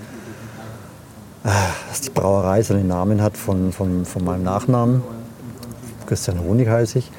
[1.43, 5.03] dass die Brauerei so einen Namen hat von, von, von meinem Nachnamen.
[6.07, 7.11] Christian Honig heiße ich.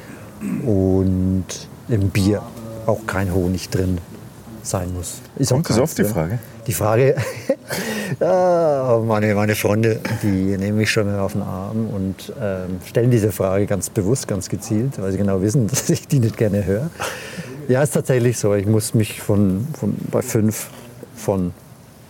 [0.64, 1.44] Und
[1.88, 2.42] im Bier
[2.87, 3.98] auch kein Honig drin
[4.62, 5.20] sein muss.
[5.37, 6.04] Ist auch keins oft die.
[6.04, 6.38] Frage?
[6.66, 7.16] Die Frage,
[8.20, 13.10] ja, meine, meine Freunde, die nehmen mich schon mal auf den Arm und ähm, stellen
[13.10, 16.64] diese Frage ganz bewusst, ganz gezielt, weil sie genau wissen, dass ich die nicht gerne
[16.64, 16.90] höre.
[17.68, 18.54] Ja, ist tatsächlich so.
[18.54, 20.68] Ich muss mich von, von bei fünf
[21.14, 21.52] von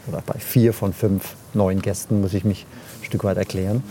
[0.06, 2.66] oder bei vier von fünf neuen Gästen muss ich mich
[3.00, 3.82] ein Stück weit erklären,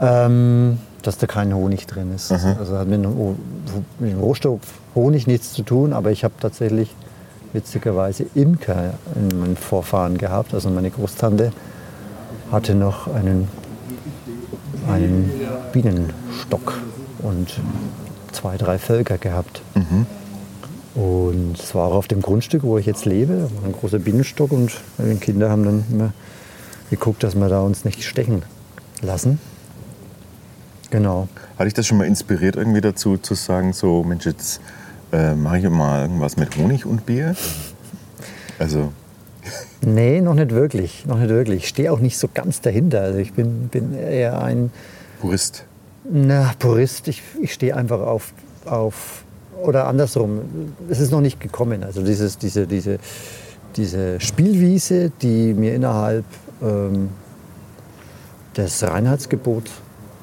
[0.00, 2.32] ähm, dass da kein Honig drin ist.
[2.32, 4.60] Also hat mit dem, Rohstoff
[4.94, 6.94] Honig nichts zu tun, aber ich habe tatsächlich
[7.52, 10.54] witzigerweise Imker in meinen Vorfahren gehabt.
[10.54, 11.52] Also meine Großtante
[12.50, 13.48] hatte noch einen,
[14.88, 15.30] einen
[15.72, 16.78] Bienenstock
[17.20, 17.60] und
[18.32, 19.62] zwei, drei Völker gehabt.
[20.94, 24.72] Und es war auch auf dem Grundstück, wo ich jetzt lebe, ein großer Bienenstock und
[24.98, 26.12] die Kinder haben dann immer
[26.90, 28.42] geguckt, dass wir da uns nicht stechen
[29.00, 29.38] lassen.
[30.90, 31.28] Genau.
[31.58, 34.60] Hat dich das schon mal inspiriert, irgendwie dazu zu sagen, so, Mensch, jetzt
[35.12, 37.36] äh, mache ich mal irgendwas mit Honig und Bier?
[38.58, 38.92] Also,
[39.80, 41.06] Nee, noch nicht wirklich.
[41.06, 41.64] Noch nicht wirklich.
[41.64, 43.00] Ich stehe auch nicht so ganz dahinter.
[43.00, 44.70] Also ich bin, bin eher ein
[45.20, 45.64] Purist.
[46.10, 47.08] na, Purist.
[47.08, 48.32] Ich, ich stehe einfach auf,
[48.64, 49.24] auf,
[49.62, 50.40] oder andersrum.
[50.88, 51.82] Es ist noch nicht gekommen.
[51.82, 52.98] Also dieses, diese, diese,
[53.76, 56.24] diese Spielwiese, die mir innerhalb
[56.62, 57.10] ähm,
[58.56, 59.70] des Reinheitsgebots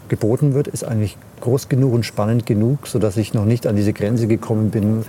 [0.09, 3.93] geboten wird, ist eigentlich groß genug und spannend genug, sodass ich noch nicht an diese
[3.93, 5.05] Grenze gekommen bin,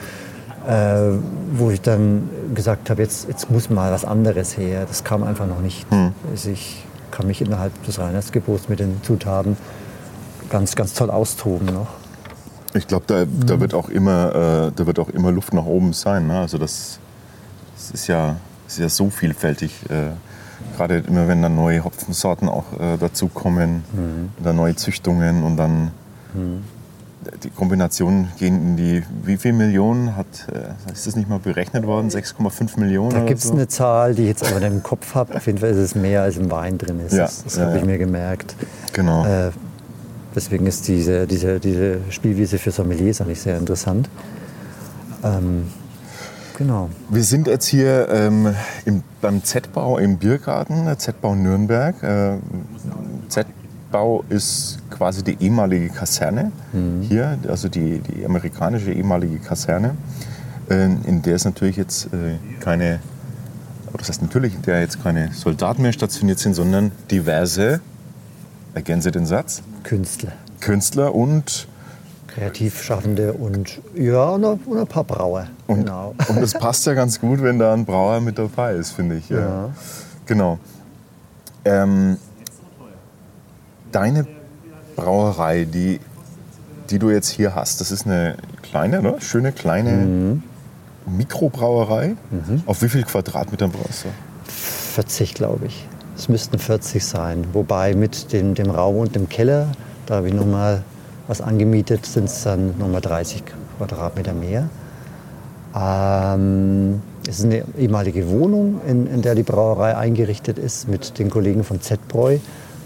[0.67, 1.17] äh,
[1.53, 4.85] wo ich dann gesagt habe, jetzt, jetzt muss mal was anderes her.
[4.87, 5.87] Das kam einfach noch nicht.
[6.31, 9.57] Also ich kann mich innerhalb des Reinheitsgebots mit den Zutaten
[10.51, 11.89] ganz, ganz toll austoben noch.
[12.75, 15.95] Ich glaube, da, da wird auch immer, äh, da wird auch immer Luft nach oben
[15.95, 16.27] sein.
[16.27, 16.41] Ne?
[16.41, 16.99] Also das,
[17.77, 19.73] das ist ja, das ist ja so vielfältig.
[19.89, 20.11] Äh,
[20.77, 23.85] Gerade immer, wenn dann neue Hopfensorten auch äh, dazukommen,
[24.43, 25.91] dann neue Züchtungen und dann
[27.43, 31.87] die Kombinationen gehen in die, wie viel Millionen hat, äh, ist das nicht mal berechnet
[31.87, 32.09] worden?
[32.11, 33.53] 6,5 Millionen Da gibt es so?
[33.53, 35.35] eine Zahl, die ich jetzt aber nicht im Kopf habe.
[35.35, 37.13] Auf jeden Fall ist es mehr, als im Wein drin ist.
[37.13, 37.87] Ja, Das, das ja, habe ich ja.
[37.87, 38.55] mir gemerkt.
[38.93, 39.27] Genau.
[39.27, 39.51] Äh,
[40.35, 44.09] deswegen ist diese, diese, diese Spielwiese für Sommeliers eigentlich sehr interessant.
[45.25, 45.67] Ähm,
[46.59, 46.91] genau.
[47.09, 48.55] Wir sind jetzt hier ähm,
[48.85, 52.03] im, beim Z-Bau im Biergarten, Z-Bau Nürnberg.
[52.03, 52.39] Äh,
[53.29, 56.53] Z-Bau ist quasi die ehemalige Kaserne
[57.03, 59.95] hier, also die, die amerikanische ehemalige Kaserne,
[60.69, 63.01] äh, in der es natürlich jetzt äh, keine,
[63.97, 67.81] das heißt natürlich, in der jetzt keine Soldaten mehr stationiert sind, sondern diverse,
[68.75, 71.69] ergänze den Satz, Künstler, Künstler und
[72.39, 75.49] Kreativschaffende und ja, und ein, paar Brauer.
[75.67, 76.15] Und, genau.
[76.29, 79.29] und es passt ja ganz gut, wenn da ein Brauer mit dabei ist, finde ich.
[79.29, 79.71] Ja.
[80.27, 80.59] Genau.
[81.65, 82.17] Ähm,
[83.91, 84.27] deine
[84.95, 86.01] Brauerei, die,
[86.91, 89.17] die du jetzt hier hast, das ist eine kleine, ne?
[89.21, 90.43] schöne kleine Mhm.
[91.07, 92.17] Mikrobrauerei.
[92.67, 94.09] Auf wie viel Quadratmetern brauchst du?
[94.45, 95.87] 40, glaube ich.
[96.17, 97.47] Es müssten 40 sein.
[97.53, 99.69] Wobei mit dem, dem Raum und dem Keller,
[100.07, 100.83] da habe ich nochmal
[101.29, 103.45] was angemietet, sind es dann nochmal 30
[103.77, 104.69] Quadratmeter mehr.
[105.77, 110.89] Ähm, es ist eine ehemalige Wohnung, in, in der die Brauerei eingerichtet ist.
[110.89, 112.39] Mit den Kollegen von Z-Bräu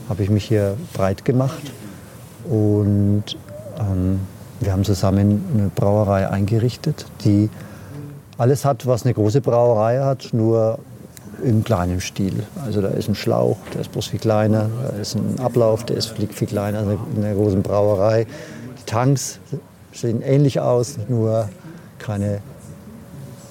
[0.09, 1.63] habe ich mich hier breit gemacht.
[2.45, 3.25] Und
[3.79, 4.21] ähm,
[4.59, 7.49] wir haben zusammen eine Brauerei eingerichtet, die
[8.37, 10.81] alles hat, was eine große Brauerei hat, nur
[11.43, 12.47] im kleinen Stil.
[12.65, 15.97] Also da ist ein Schlauch, der ist bloß viel kleiner, da ist ein Ablauf, der
[15.97, 18.27] ist viel, kleiner als in einer großen Brauerei.
[18.79, 19.39] Die Tanks
[19.93, 21.49] sehen ähnlich aus, nur
[21.99, 22.41] keine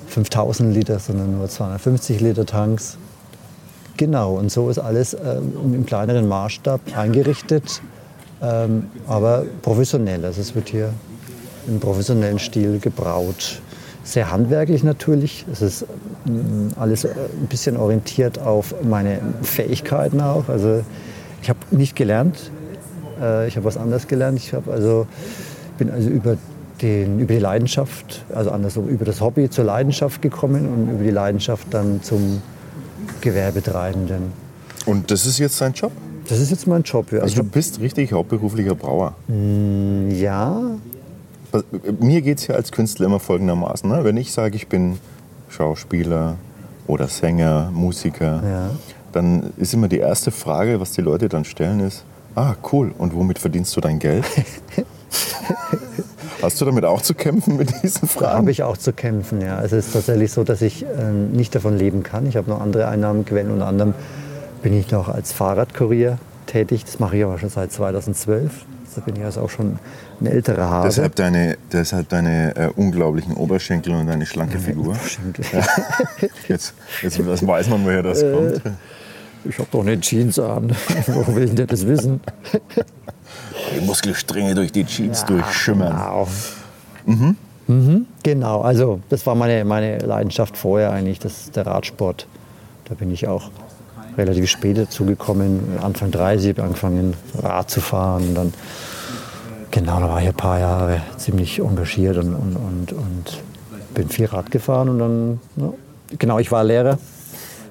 [0.08, 2.98] 5000 Liter, sondern nur 250 Liter Tanks.
[3.98, 7.82] Genau, und so ist alles ähm, im kleineren Maßstab eingerichtet,
[8.42, 10.26] ähm, aber professionell.
[10.26, 10.94] Also es wird hier
[11.68, 13.62] im professionellen Stil gebraut.
[14.04, 15.46] Sehr handwerklich natürlich.
[15.52, 15.86] Es ist
[16.26, 20.50] mm, alles äh, ein bisschen orientiert auf meine Fähigkeiten auch.
[20.50, 20.84] Also
[21.42, 22.52] ich habe nicht gelernt,
[23.22, 24.40] äh, ich habe was anderes gelernt.
[24.40, 25.08] Ich habe also
[25.78, 26.38] bin also über
[26.82, 31.12] den, über die Leidenschaft, also andersrum über das Hobby zur Leidenschaft gekommen und über die
[31.12, 32.42] Leidenschaft dann zum
[33.22, 34.34] Gewerbetreibenden.
[34.86, 35.92] Und das ist jetzt dein Job?
[36.28, 37.12] Das ist jetzt mein Job.
[37.12, 37.22] Ja.
[37.22, 39.14] Also du bist richtig hauptberuflicher Brauer.
[40.10, 40.62] ja,
[42.00, 43.90] Mir geht es ja als Künstler immer folgendermaßen.
[43.90, 44.04] Ne?
[44.04, 44.98] Wenn ich sage, ich bin
[45.50, 46.36] Schauspieler
[46.88, 48.70] oder Sänger, Musiker, Ja.
[49.12, 52.04] dann ist immer die erste Frage, was die Leute dann stellen, ist,
[52.36, 54.26] ah, cool, und womit verdienst du dein Geld?
[56.42, 58.38] Hast du damit auch zu kämpfen mit diesen Da Fragen?
[58.38, 59.42] habe ich auch zu kämpfen.
[59.42, 59.58] Ja.
[59.58, 62.26] Also es ist tatsächlich so, dass ich ähm, nicht davon leben kann.
[62.26, 63.52] Ich habe noch andere Einnahmequellen.
[63.52, 63.94] Unter anderem
[64.64, 66.18] bin ich noch als Fahrradkurier
[66.52, 66.86] tätig.
[66.86, 68.66] Das mache ich aber schon seit 2012.
[68.96, 69.80] Da bin ich also auch schon
[70.20, 70.88] ein älterer Hase.
[70.88, 74.96] Deshalb deine, deshalb deine äh, unglaublichen Oberschenkel und deine schlanke Figur.
[74.96, 75.46] Schenkel.
[76.48, 78.32] Jetzt, jetzt das weiß man, woher das Äh.
[78.34, 78.62] kommt.
[79.46, 80.76] Ich habe doch eine Jeans an.
[81.08, 82.20] Wo will ich denn das wissen?
[83.76, 85.94] Die Muskelstränge durch die Jeans durchschimmern.
[85.96, 86.28] Genau.
[87.68, 88.06] Mhm.
[88.24, 92.28] Genau, also das war meine, meine Leidenschaft vorher eigentlich, das ist der Radsport.
[92.86, 93.50] Da bin ich auch
[94.18, 98.36] relativ spät dazu gekommen, Anfang 30 habe ich angefangen Rad zu fahren.
[98.36, 98.54] Dann,
[99.72, 103.44] genau, da war ich ein paar Jahre ziemlich engagiert und, und, und, und
[103.94, 104.90] bin viel Rad gefahren.
[104.90, 105.74] Und dann, ja,
[106.18, 106.98] genau, ich war Lehrer.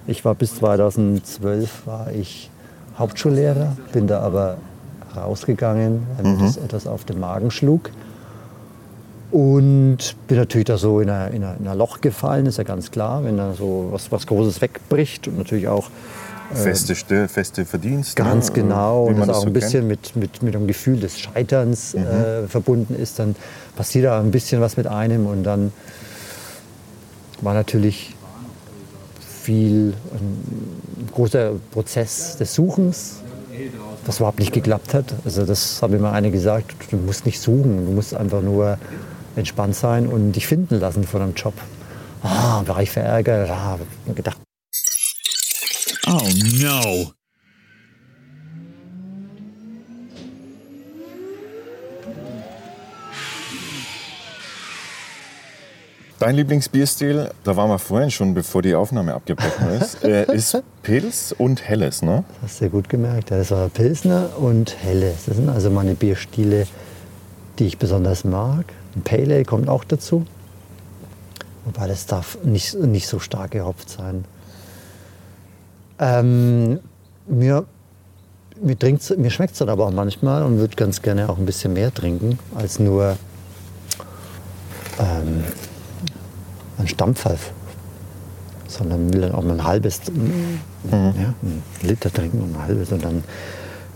[0.07, 2.51] Ich war bis 2012 war ich
[2.99, 4.57] Hauptschullehrer, bin da aber
[5.17, 7.91] rausgegangen, weil mir das etwas auf den Magen schlug.
[9.31, 13.53] Und bin natürlich da so in ein Loch gefallen, ist ja ganz klar, wenn da
[13.53, 15.89] so was, was Großes wegbricht und natürlich auch
[16.55, 18.17] Feste, Stell- feste Verdienst.
[18.17, 18.55] ganz ne?
[18.55, 20.15] genau und man das auch so ein bisschen kennt.
[20.15, 23.37] mit, mit, mit einem Gefühl des Scheiterns äh, verbunden ist, dann
[23.77, 25.73] passiert da ein bisschen was mit einem und dann
[27.41, 28.15] war natürlich
[29.43, 33.17] viel ein großer Prozess des Suchens,
[34.05, 35.15] was überhaupt nicht geklappt hat.
[35.25, 38.79] Also das hat mir mal einer gesagt, du musst nicht suchen, du musst einfach nur
[39.37, 41.55] entspannt sein und dich finden lassen von einem Job.
[42.23, 43.79] Ah, war ich verärgert, ah,
[44.15, 44.39] gedacht,
[46.13, 46.29] Oh
[46.61, 47.13] no.
[56.19, 61.33] Dein Lieblingsbierstil, da waren wir vorhin schon, bevor die Aufnahme abgebrochen ist, äh, ist Pilz
[61.39, 62.25] und Helles, ne?
[62.43, 63.31] Das hast du gut gemerkt.
[63.31, 65.27] Ja, Das war Pilsner und Helles.
[65.27, 66.67] Das sind also meine Bierstile,
[67.61, 68.65] die ich besonders mag.
[68.97, 70.27] Ein Pale Ale kommt auch dazu.
[71.65, 74.25] Wobei das darf nicht, nicht so stark gehopft sein.
[76.01, 76.81] Ähm,
[77.29, 77.67] mir
[78.63, 81.47] mir, trinkt's- mir schmeckt es dann aber auch manchmal und würde ganz gerne auch ein
[81.47, 83.17] bisschen mehr trinken als nur
[84.99, 85.45] ähm,
[86.79, 87.53] ein Stammpfeif.
[88.69, 90.01] Sondern will dann auch mal ein halbes,
[90.93, 92.93] ja, ein Liter trinken und ein halbes.
[92.93, 93.25] Und dann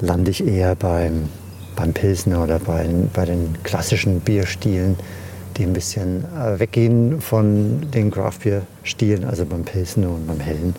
[0.00, 1.28] lande ich eher beim,
[1.76, 4.96] beim Pilsner oder bei, bei den klassischen Bierstilen,
[5.57, 10.40] die ein bisschen äh, weggehen von den Craft Beer Stilen, also beim Pilsner und beim
[10.40, 10.74] Hellen.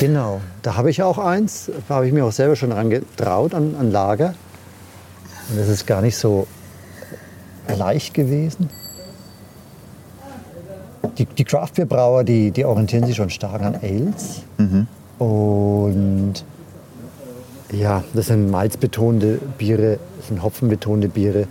[0.00, 3.52] Genau, da habe ich auch eins, da habe ich mir auch selber schon dran getraut
[3.52, 4.32] an, an Lager.
[5.50, 6.46] Und das ist gar nicht so
[7.76, 8.70] leicht gewesen.
[11.18, 14.40] Die, die Craft Beer Brauer, die, die orientieren sich schon stark an Ales.
[15.18, 16.44] Und
[17.70, 21.46] ja, das sind malzbetonte Biere, das sind hopfenbetonte Biere.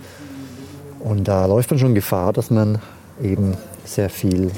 [0.98, 2.80] Und da läuft man schon Gefahr, dass man
[3.22, 4.50] eben sehr viel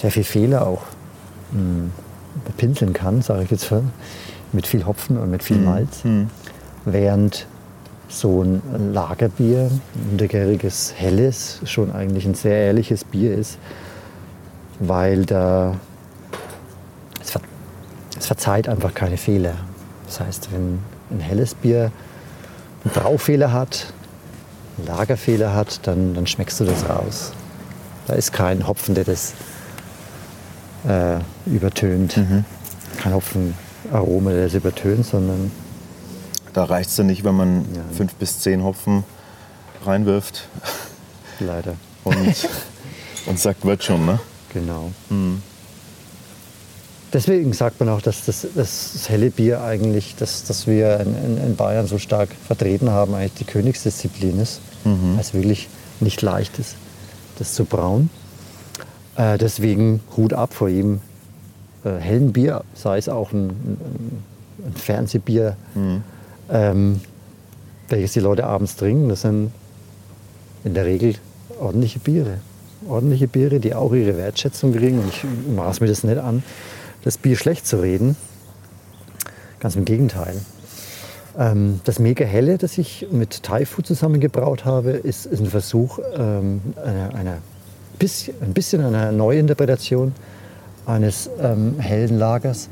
[0.00, 0.82] sehr viel Fehler auch
[1.52, 1.90] mh,
[2.56, 3.82] pinseln kann, sage ich jetzt mal,
[4.52, 6.02] mit viel Hopfen und mit viel Malz.
[6.84, 7.46] Während
[8.08, 13.58] so ein Lagerbier, ein untergäriges Helles, schon eigentlich ein sehr ehrliches Bier ist,
[14.80, 15.76] weil da
[17.20, 17.40] es, ver
[18.18, 19.54] es verzeiht einfach keine Fehler.
[20.06, 20.80] Das heißt, wenn
[21.10, 21.92] ein helles Bier
[22.84, 23.92] einen Braufehler hat,
[24.78, 27.32] einen Lagerfehler hat, dann, dann schmeckst du das raus.
[28.06, 29.34] Da ist kein Hopfen, der das
[30.88, 32.18] äh, übertönt.
[32.98, 35.50] Kein Hopfenaroma, der das übertönt, sondern
[36.52, 37.82] Da reicht es dann nicht, wenn man Ja.
[37.96, 39.04] fünf bis zehn Hopfen
[39.84, 40.48] reinwirft
[41.38, 41.74] leider.
[42.04, 42.34] und,
[43.26, 44.18] und sagt, wird schon, ne?
[44.52, 44.90] Genau.
[47.12, 51.56] Deswegen sagt man auch, dass das, das helle Bier eigentlich, das, das wir in, in,
[51.56, 54.60] Bayern so stark vertreten haben, eigentlich die Königsdisziplin ist.
[55.14, 55.68] Weil es wirklich
[56.00, 56.74] nicht leicht ist,
[57.38, 58.10] das zu brauen.
[59.20, 61.00] Äh, deswegen Hut ab vor jedem
[61.84, 64.22] äh, hellen Bier, sei es auch ein, ein,
[64.66, 65.56] ein Fernsehbier,
[66.48, 67.00] ähm,
[67.88, 69.10] welches die Leute abends trinken.
[69.10, 69.52] Das sind
[70.64, 71.16] in der Regel
[71.60, 72.38] ordentliche Biere.
[72.88, 75.00] Ordentliche Biere, die auch ihre Wertschätzung kriegen.
[75.00, 76.42] Und ich maß mir das nicht an,
[77.04, 78.16] das Bier schlecht zu reden.
[79.58, 80.40] Ganz im Gegenteil.
[81.38, 85.98] Ähm, das mega helle, das ich mit Thai Food zusammengebraut habe, ist, ist ein Versuch
[86.16, 87.38] ähm, einer, einer
[88.00, 90.12] bisschen, ein bisschen einer Neuinterpretation
[90.86, 92.68] eines ähm, hellen Lagers.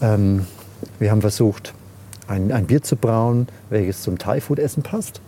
[0.00, 0.46] Ähm,
[1.00, 1.74] wir haben versucht,
[2.28, 5.20] ein, ein Bier zu brauen, welches zum Thai-Food-Essen passt.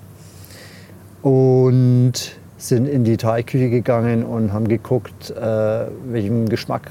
[1.22, 2.12] Und
[2.58, 6.90] sind in die Thai-Küche gegangen und haben geguckt, äh, welchen Geschmack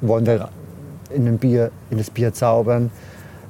[0.00, 0.50] wollen wir
[1.10, 2.90] in, Bier, in das Bier zaubern,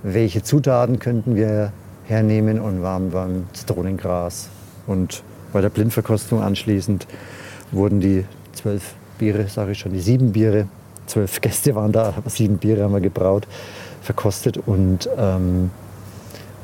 [0.03, 1.73] welche Zutaten könnten wir
[2.07, 4.49] hernehmen und waren beim Zitronengras.
[4.87, 5.23] Und
[5.53, 7.07] bei der Blindverkostung anschließend
[7.75, 10.67] wurden die zwölf Biere, sage ich schon, die sieben Biere,
[11.07, 13.47] zwölf Gäste waren da, aber sieben Biere haben wir gebraut,
[14.03, 15.71] verkostet und ähm,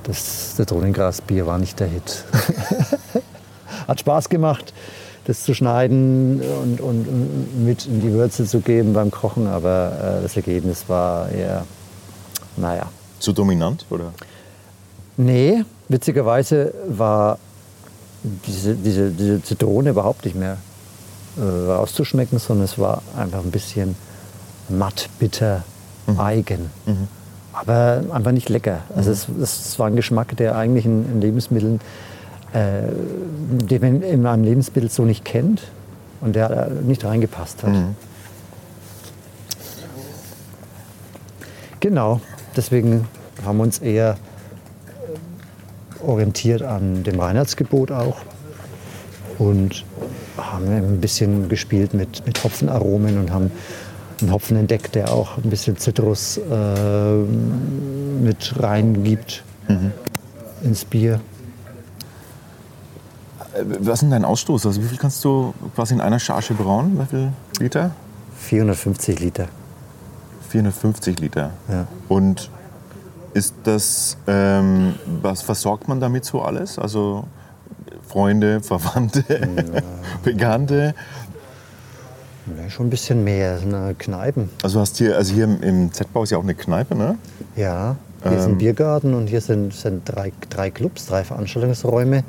[0.05, 2.25] das Zitronengrasbier war nicht der Hit.
[3.89, 4.73] Hat Spaß gemacht,
[5.27, 10.19] das zu schneiden und, und, und mit in die Würze zu geben beim Kochen, aber
[10.19, 11.65] äh, das Ergebnis war eher,
[12.57, 12.91] naja.
[13.19, 14.13] Zu dominant, oder?
[15.17, 17.39] Nee, witzigerweise war
[18.47, 20.57] diese, diese, diese Zitrone überhaupt nicht mehr
[21.39, 23.95] äh, rauszuschmecken, sondern es war einfach ein bisschen
[24.69, 25.65] matt, bitter,
[26.19, 26.71] eigen.
[27.53, 28.79] Aber einfach nicht lecker.
[28.97, 31.81] Also es, es war ein Geschmack, der eigentlich in, in Lebensmitteln,
[32.53, 32.83] äh,
[33.67, 35.63] den man in einem Lebensmittel so nicht kennt
[36.21, 37.73] und der äh, nicht reingepasst hat.
[41.81, 42.21] Genau,
[42.57, 43.07] deswegen
[43.45, 44.17] haben wir uns eher
[46.03, 48.17] äh, orientiert an dem Reinheitsgebot auch
[49.39, 49.85] und
[50.41, 53.51] haben ein bisschen gespielt mit, mit Hopfenaromen und haben
[54.21, 59.43] einen Hopfen entdeckt, der auch ein bisschen Zitrus äh, mit reingibt
[60.63, 61.21] ins Bier.
[63.55, 64.67] Äh, Was ist denn dein Ausstoß?
[64.67, 66.99] Also wie viel kannst du quasi in einer Charge brauen?
[66.99, 67.93] Wie viel Liter?
[68.39, 69.49] 450 Liter.
[70.49, 71.51] 450 Liter.
[71.69, 71.87] Ja.
[72.09, 72.51] Und
[73.33, 76.79] ist das, ähm, was versorgt man damit so alles?
[76.79, 77.25] Also
[78.21, 79.23] Freunde, Verwandte,
[80.25, 80.95] Bekannte?
[82.59, 84.51] Ja, schon ein bisschen mehr, äh, Kneipen.
[84.65, 87.17] Also hast hier, also hier im- im Z-Bau ist ja auch eine Kneipe, ne?
[87.55, 92.23] Ja, Hier ist ein Ähm, Biergarten und hier sind, sind drei, drei Clubs, drei Veranstaltungsräume.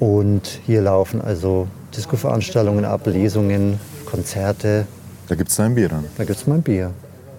[0.00, 4.86] Und hier laufen also Disco-Veranstaltungen ab, Lesungen, Konzerte.
[5.28, 6.06] Da gibt es ein Bier dann.
[6.16, 6.90] Da gibt es mal ein Bier.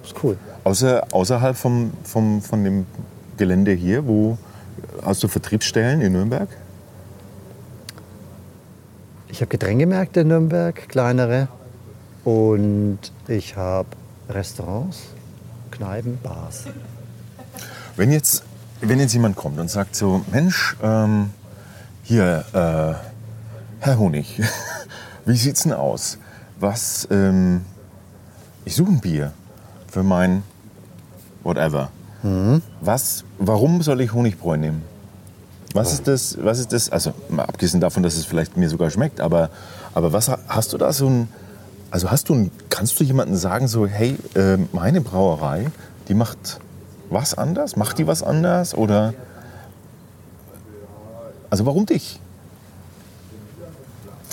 [0.05, 0.37] Ist cool.
[0.63, 2.85] Außer, außerhalb vom, vom, von dem
[3.37, 4.37] Gelände hier, wo
[5.03, 6.47] hast du Vertriebsstellen in Nürnberg?
[9.33, 11.47] Ich habe Getränkemärkte in Nürnberg, kleinere.
[12.23, 13.87] Und ich habe
[14.29, 15.05] Restaurants,
[15.71, 16.65] Kneipen, Bars.
[17.95, 18.43] Wenn jetzt,
[18.81, 21.31] wenn jetzt jemand kommt und sagt so, Mensch, ähm,
[22.03, 24.39] hier, äh, Herr Honig,
[25.25, 26.19] wie sieht's denn aus?
[26.59, 27.61] Was, ähm,
[28.65, 29.33] ich suche ein Bier
[29.87, 30.43] für mein
[31.43, 31.89] whatever.
[32.81, 34.92] Was, warum soll ich Honigbräu nehmen?
[35.73, 38.89] Was ist das, was ist das, also mal abgesehen davon, dass es vielleicht mir sogar
[38.91, 39.49] schmeckt, aber,
[39.95, 41.27] aber was ha- hast du da so ein,
[41.89, 45.67] also hast du ein, kannst du jemandem sagen so, hey, äh, meine Brauerei,
[46.07, 46.59] die macht
[47.09, 47.75] was anders?
[47.75, 49.13] Macht die was anders oder,
[51.49, 52.19] also warum dich?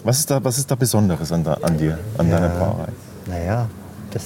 [0.05, 2.89] Was ist da, was ist da Besonderes an, da, an dir, an deiner Brauerei?
[3.27, 3.69] Naja,
[4.13, 4.25] das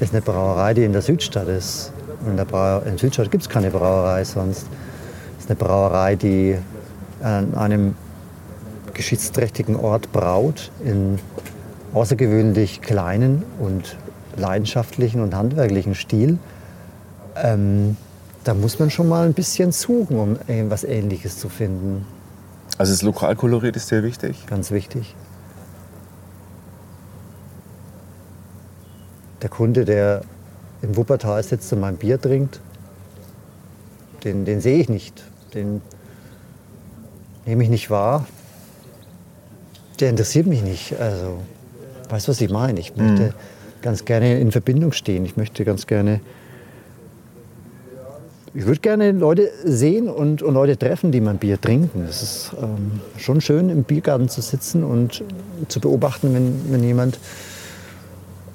[0.00, 1.92] ist eine Brauerei, die in der Südstadt ist.
[2.24, 4.66] Und in der, Brau in der Südstadt gibt es keine Brauerei sonst.
[5.42, 6.56] Es ist eine Brauerei, die
[7.20, 7.96] an einem
[8.94, 11.18] geschichtsträchtigen Ort braut, in
[11.92, 13.96] außergewöhnlich kleinen und
[14.36, 16.38] leidenschaftlichen und handwerklichen Stil.
[17.34, 17.96] Ähm,
[18.44, 22.06] da muss man schon mal ein bisschen suchen, um etwas Ähnliches zu finden.
[22.78, 24.46] Also das Lokalkolorit ist sehr wichtig.
[24.46, 25.16] Ganz wichtig.
[29.42, 30.22] Der Kunde, der
[30.82, 32.60] in Wuppertal sitzt und mein Bier trinkt,
[34.24, 35.22] den, den sehe ich nicht.
[35.54, 35.80] Den
[37.46, 38.26] nehme ich nicht wahr.
[40.00, 40.98] Der interessiert mich nicht.
[40.98, 41.38] Also,
[42.08, 42.80] weißt du, was ich meine?
[42.80, 43.34] Ich möchte
[43.82, 45.24] ganz gerne in Verbindung stehen.
[45.24, 46.20] Ich möchte ganz gerne.
[48.54, 52.04] Ich würde gerne Leute sehen und, und Leute treffen, die mein Bier trinken.
[52.08, 55.24] Es ist ähm, schon schön, im Biergarten zu sitzen und
[55.68, 57.18] zu beobachten, wenn, wenn jemand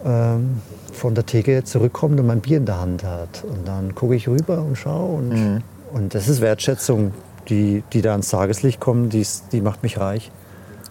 [0.05, 0.61] ähm,
[0.97, 3.43] von der Theke zurückkommt und mein Bier in der Hand hat.
[3.43, 5.17] Und dann gucke ich rüber und schaue.
[5.17, 7.13] Und, und das ist Wertschätzung,
[7.49, 10.31] die, die da ans Tageslicht kommt, die, die macht mich reich.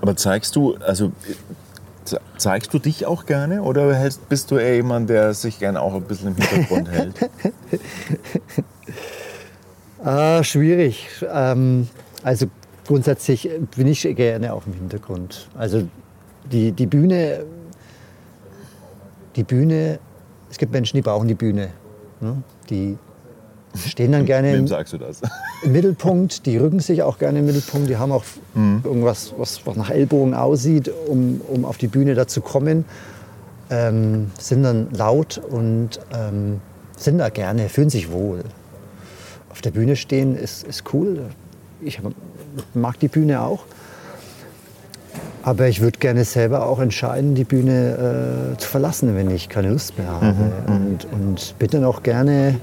[0.01, 1.13] Aber zeigst du, also
[2.05, 5.95] ze- zeigst du dich auch gerne oder bist du eher jemand, der sich gerne auch
[5.95, 7.15] ein bisschen im Hintergrund hält?
[10.05, 11.09] Ah, schwierig.
[11.33, 11.89] Ähm,
[12.23, 12.47] also
[12.87, 15.49] grundsätzlich bin ich gerne auch im Hintergrund.
[15.57, 15.89] Also
[16.53, 17.45] die, die Bühne,
[19.37, 19.99] die Bühne,
[20.51, 21.69] es gibt Menschen, die brauchen die Bühne.
[22.21, 22.43] Ne?
[22.71, 22.97] Die
[23.87, 24.67] stehen dann gerne im,
[25.63, 28.25] im Mittelpunkt, die rücken sich auch gerne im Mittelpunkt, die haben auch
[28.85, 32.85] irgendwas, was, was nach Ellbogen aussieht, um, um auf die Bühne da zu kommen,
[33.71, 36.61] ähm, sind dann laut und ähm,
[36.97, 38.45] sind da gerne, fühlen sich wohl.
[39.51, 41.31] Auf der Bühne stehen ist, ist cool.
[41.81, 42.01] Ich
[42.75, 43.65] mag die Bühne auch.
[45.47, 49.69] Aber ich würde gerne selber auch entscheiden, die Bühne äh, zu verlassen, wenn ich keine
[49.69, 50.53] Lust mehr habe.
[50.67, 52.59] Und, und bin dann auch gerne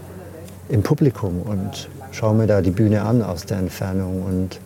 [0.68, 4.24] im Publikum und schaue mir da die Bühne an aus der Entfernung.
[4.24, 4.60] Und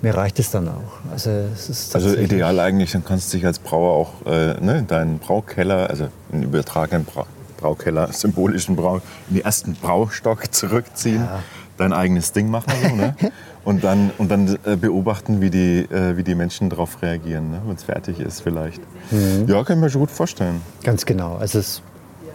[0.00, 1.10] mir reicht es dann auch.
[1.12, 4.78] Also, es ist Also ideal eigentlich, dann kannst du dich als Brauer auch äh, ne,
[4.78, 7.26] in deinen Braukeller, also in den übertragenen Bra
[7.58, 11.42] Braukeller, symbolischen Brau, in den ersten Braustock zurückziehen, Ja.
[11.76, 13.14] Dein eigenes Ding machen so, ne?
[13.64, 17.62] und dann, und dann äh, beobachten, wie die, äh, wie die Menschen darauf reagieren, ne?
[17.66, 18.80] wenn es fertig ist vielleicht.
[19.10, 19.46] Mhm.
[19.48, 20.60] Ja, kann ich mir schon gut vorstellen.
[20.82, 21.36] Ganz genau.
[21.36, 21.82] Also es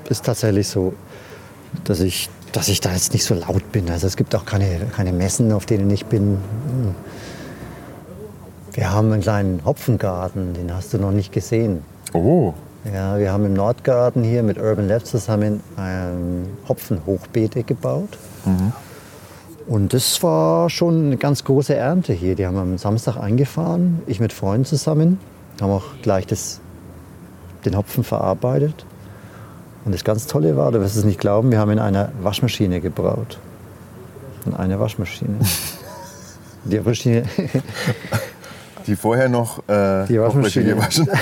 [0.10, 0.94] ist tatsächlich so,
[1.84, 3.90] dass ich, dass ich da jetzt nicht so laut bin.
[3.90, 6.38] Also es gibt auch keine, keine Messen, auf denen ich bin.
[8.74, 11.82] Wir haben einen kleinen Hopfengarten, den hast du noch nicht gesehen.
[12.14, 12.54] Oh,
[12.94, 18.18] Ja, wir haben im Nordgarten hier mit Urban Labs zusammen ähm, Hopfenhochbeete gebaut.
[19.68, 22.36] Und das war schon eine ganz große Ernte hier.
[22.36, 25.20] Die haben am Samstag eingefahren, ich mit Freunden zusammen.
[25.62, 26.62] Haben auch gleich das,
[27.66, 28.86] den Hopfen verarbeitet.
[29.84, 32.80] Und das ganz Tolle war, du wirst es nicht glauben, wir haben in einer Waschmaschine
[32.82, 33.40] gebraut.
[34.46, 35.36] In einer Waschmaschine.
[36.66, 37.24] Die Waschmaschine,
[38.88, 40.76] die vorher noch äh, Die Waschmaschine.
[40.76, 41.08] gewaschen.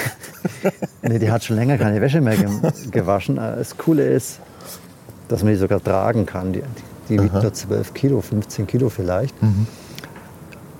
[1.04, 2.48] Nee, die hat schon länger keine Wäsche mehr ge
[2.90, 3.38] gewaschen.
[3.38, 4.40] Äh, Das Coole ist,
[5.28, 6.54] dass man die sogar tragen kann.
[6.54, 9.36] Die, die wiegt nur 12 Kilo, 15 Kilo vielleicht.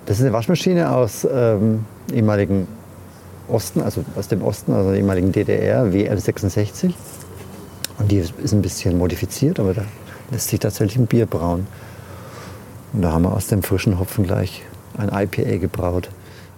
[0.06, 2.68] Das ist eine Waschmaschine aus ähm, ehemaligen
[3.48, 6.92] Osten, also aus dem Osten, also der ehemaligen DDR, WM66.
[7.98, 9.82] Und die ist ein bisschen modifiziert, aber da
[10.30, 11.66] lässt sich tatsächlich ein Bier brauen.
[12.92, 14.62] Und da haben wir aus dem frischen Hopfen gleich
[14.96, 16.10] ein IPA gebraut.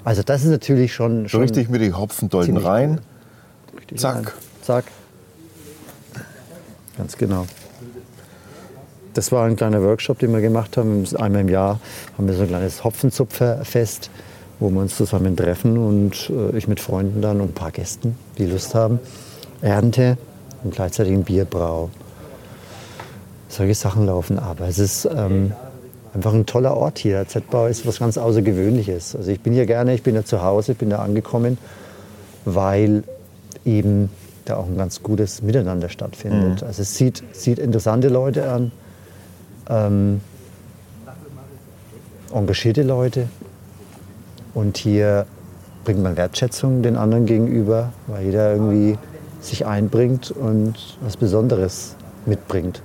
[0.04, 3.00] Also das ist natürlich schon, So schon richtig mit den Hopfendolden rein.
[3.96, 4.16] Zack.
[4.16, 4.26] rein.
[4.62, 4.84] Zack.
[6.96, 7.46] Ganz genau.
[9.18, 11.04] Das war ein kleiner Workshop, den wir gemacht haben.
[11.16, 11.80] Einmal im Jahr
[12.16, 14.10] haben wir so ein kleines Hopfenzupferfest,
[14.60, 18.16] wo wir uns zusammen treffen und äh, ich mit Freunden dann und ein paar Gästen,
[18.38, 19.00] die Lust haben,
[19.60, 20.18] ernte
[20.62, 21.90] und gleichzeitig ein Bier brau.
[23.48, 24.60] Solche Sachen laufen ab.
[24.60, 25.52] Es ist ähm,
[26.14, 27.26] einfach ein toller Ort hier.
[27.26, 29.16] Z-Bau ist was ganz Außergewöhnliches.
[29.16, 31.58] Also ich bin hier gerne, ich bin ja zu Hause, ich bin da angekommen,
[32.44, 33.02] weil
[33.64, 34.10] eben
[34.44, 36.62] da auch ein ganz gutes Miteinander stattfindet.
[36.62, 38.70] Also es sieht, sieht interessante Leute an,
[39.68, 40.20] ähm,
[42.32, 43.28] engagierte Leute.
[44.54, 45.26] Und hier
[45.84, 48.98] bringt man Wertschätzung den anderen gegenüber, weil jeder irgendwie
[49.40, 51.94] sich einbringt und was Besonderes
[52.26, 52.82] mitbringt.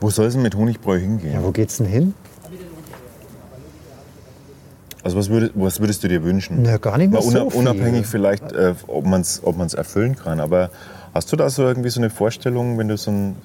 [0.00, 1.32] Wo soll es denn mit Honigbräu hingehen?
[1.32, 2.14] Ja, wo geht's denn hin?
[5.02, 6.62] Also was, würdest, was würdest du dir wünschen?
[6.62, 7.60] Na, gar nicht mehr Mal so viel.
[7.60, 10.38] Unabhängig vielleicht, äh, ob man es ob man's erfüllen kann.
[10.38, 10.70] Aber
[11.14, 13.36] hast du da so irgendwie so eine Vorstellung, wenn du so, ein,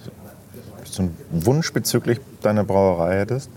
[0.84, 3.50] so einen Wunsch bezüglich deiner Brauerei hättest?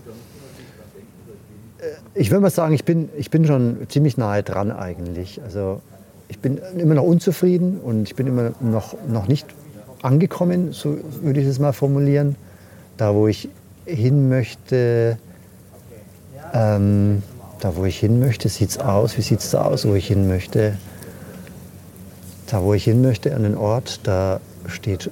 [2.13, 5.39] Ich würde mal sagen, ich bin, ich bin schon ziemlich nahe dran eigentlich.
[5.43, 5.81] Also
[6.27, 9.45] ich bin immer noch unzufrieden und ich bin immer noch, noch nicht
[10.01, 12.35] angekommen, so würde ich es mal formulieren.
[12.97, 13.49] Da, wo ich
[13.85, 15.17] hin möchte,
[16.53, 17.21] ähm,
[17.59, 19.17] da, wo ich hin möchte, sieht es aus.
[19.17, 20.77] Wie sieht es da aus, wo ich hin möchte?
[22.47, 25.11] Da, wo ich hin möchte, an den Ort, da steht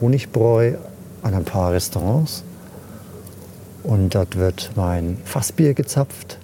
[0.00, 0.74] Honigbräu
[1.22, 2.42] an ein paar Restaurants.
[3.84, 6.38] Und dort wird mein Fassbier gezapft.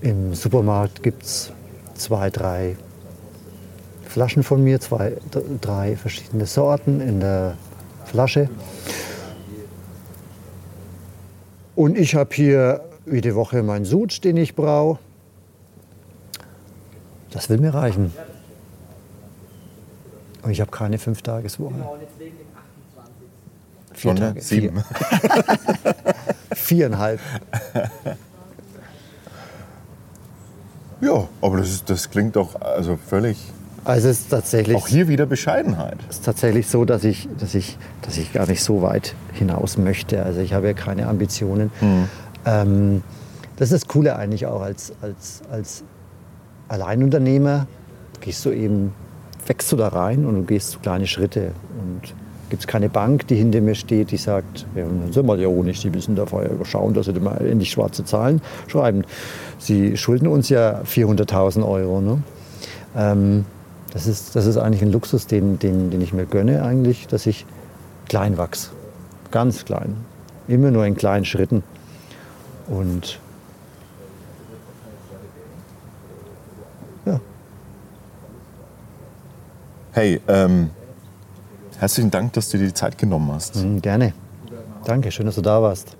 [0.00, 1.52] Im Supermarkt gibt es
[1.94, 2.76] zwei, drei
[4.04, 5.16] Flaschen von mir, zwei,
[5.60, 7.56] drei verschiedene Sorten in der
[8.04, 8.48] Flasche.
[11.74, 15.00] Und ich habe hier jede Woche meinen Sud, den ich brauche.
[17.30, 18.12] Das will mir reichen.
[20.46, 21.74] Und ich habe keine Fünftageswoche.
[23.92, 24.84] Vier Sondern Tage, sieben.
[26.54, 27.18] Viereinhalb.
[31.00, 33.38] Ja, aber das, ist, das klingt doch also völlig.
[33.82, 35.98] Also es ist tatsächlich, Auch hier wieder Bescheidenheit.
[36.08, 39.78] es ist tatsächlich so, dass ich, dass, ich, dass ich gar nicht so weit hinaus
[39.78, 40.22] möchte.
[40.22, 41.72] Also ich habe ja keine Ambitionen.
[42.44, 43.02] Ähm,
[43.56, 45.82] das ist das Coole eigentlich auch als, als, als
[46.68, 47.66] Alleinunternehmer.
[48.20, 48.94] Gehst du eben,
[49.46, 51.52] wächst du da rein und gehst so kleine Schritte.
[51.80, 52.14] Und
[52.50, 55.48] gibt es keine Bank, die hinter mir steht, die sagt, ja, dann sind wir ja
[55.48, 59.04] auch nicht, die müssen da vorher schauen, dass sie mal die schwarze Zahlen schreiben.
[59.58, 62.00] Sie schulden uns ja 400.000 Euro.
[62.00, 62.22] Ne?
[62.96, 63.44] Ähm,
[63.92, 67.26] das, ist, das ist eigentlich ein Luxus, den, den, den ich mir gönne eigentlich, dass
[67.26, 67.46] ich
[68.08, 68.70] klein wachse.
[69.30, 69.96] Ganz klein.
[70.46, 71.64] Immer nur in kleinen Schritten.
[72.68, 73.18] Und
[79.96, 80.68] Hey, ähm,
[81.78, 83.56] herzlichen Dank, dass du dir die Zeit genommen hast.
[83.56, 84.12] Mhm, gerne.
[84.84, 85.96] Danke, schön, dass du da warst.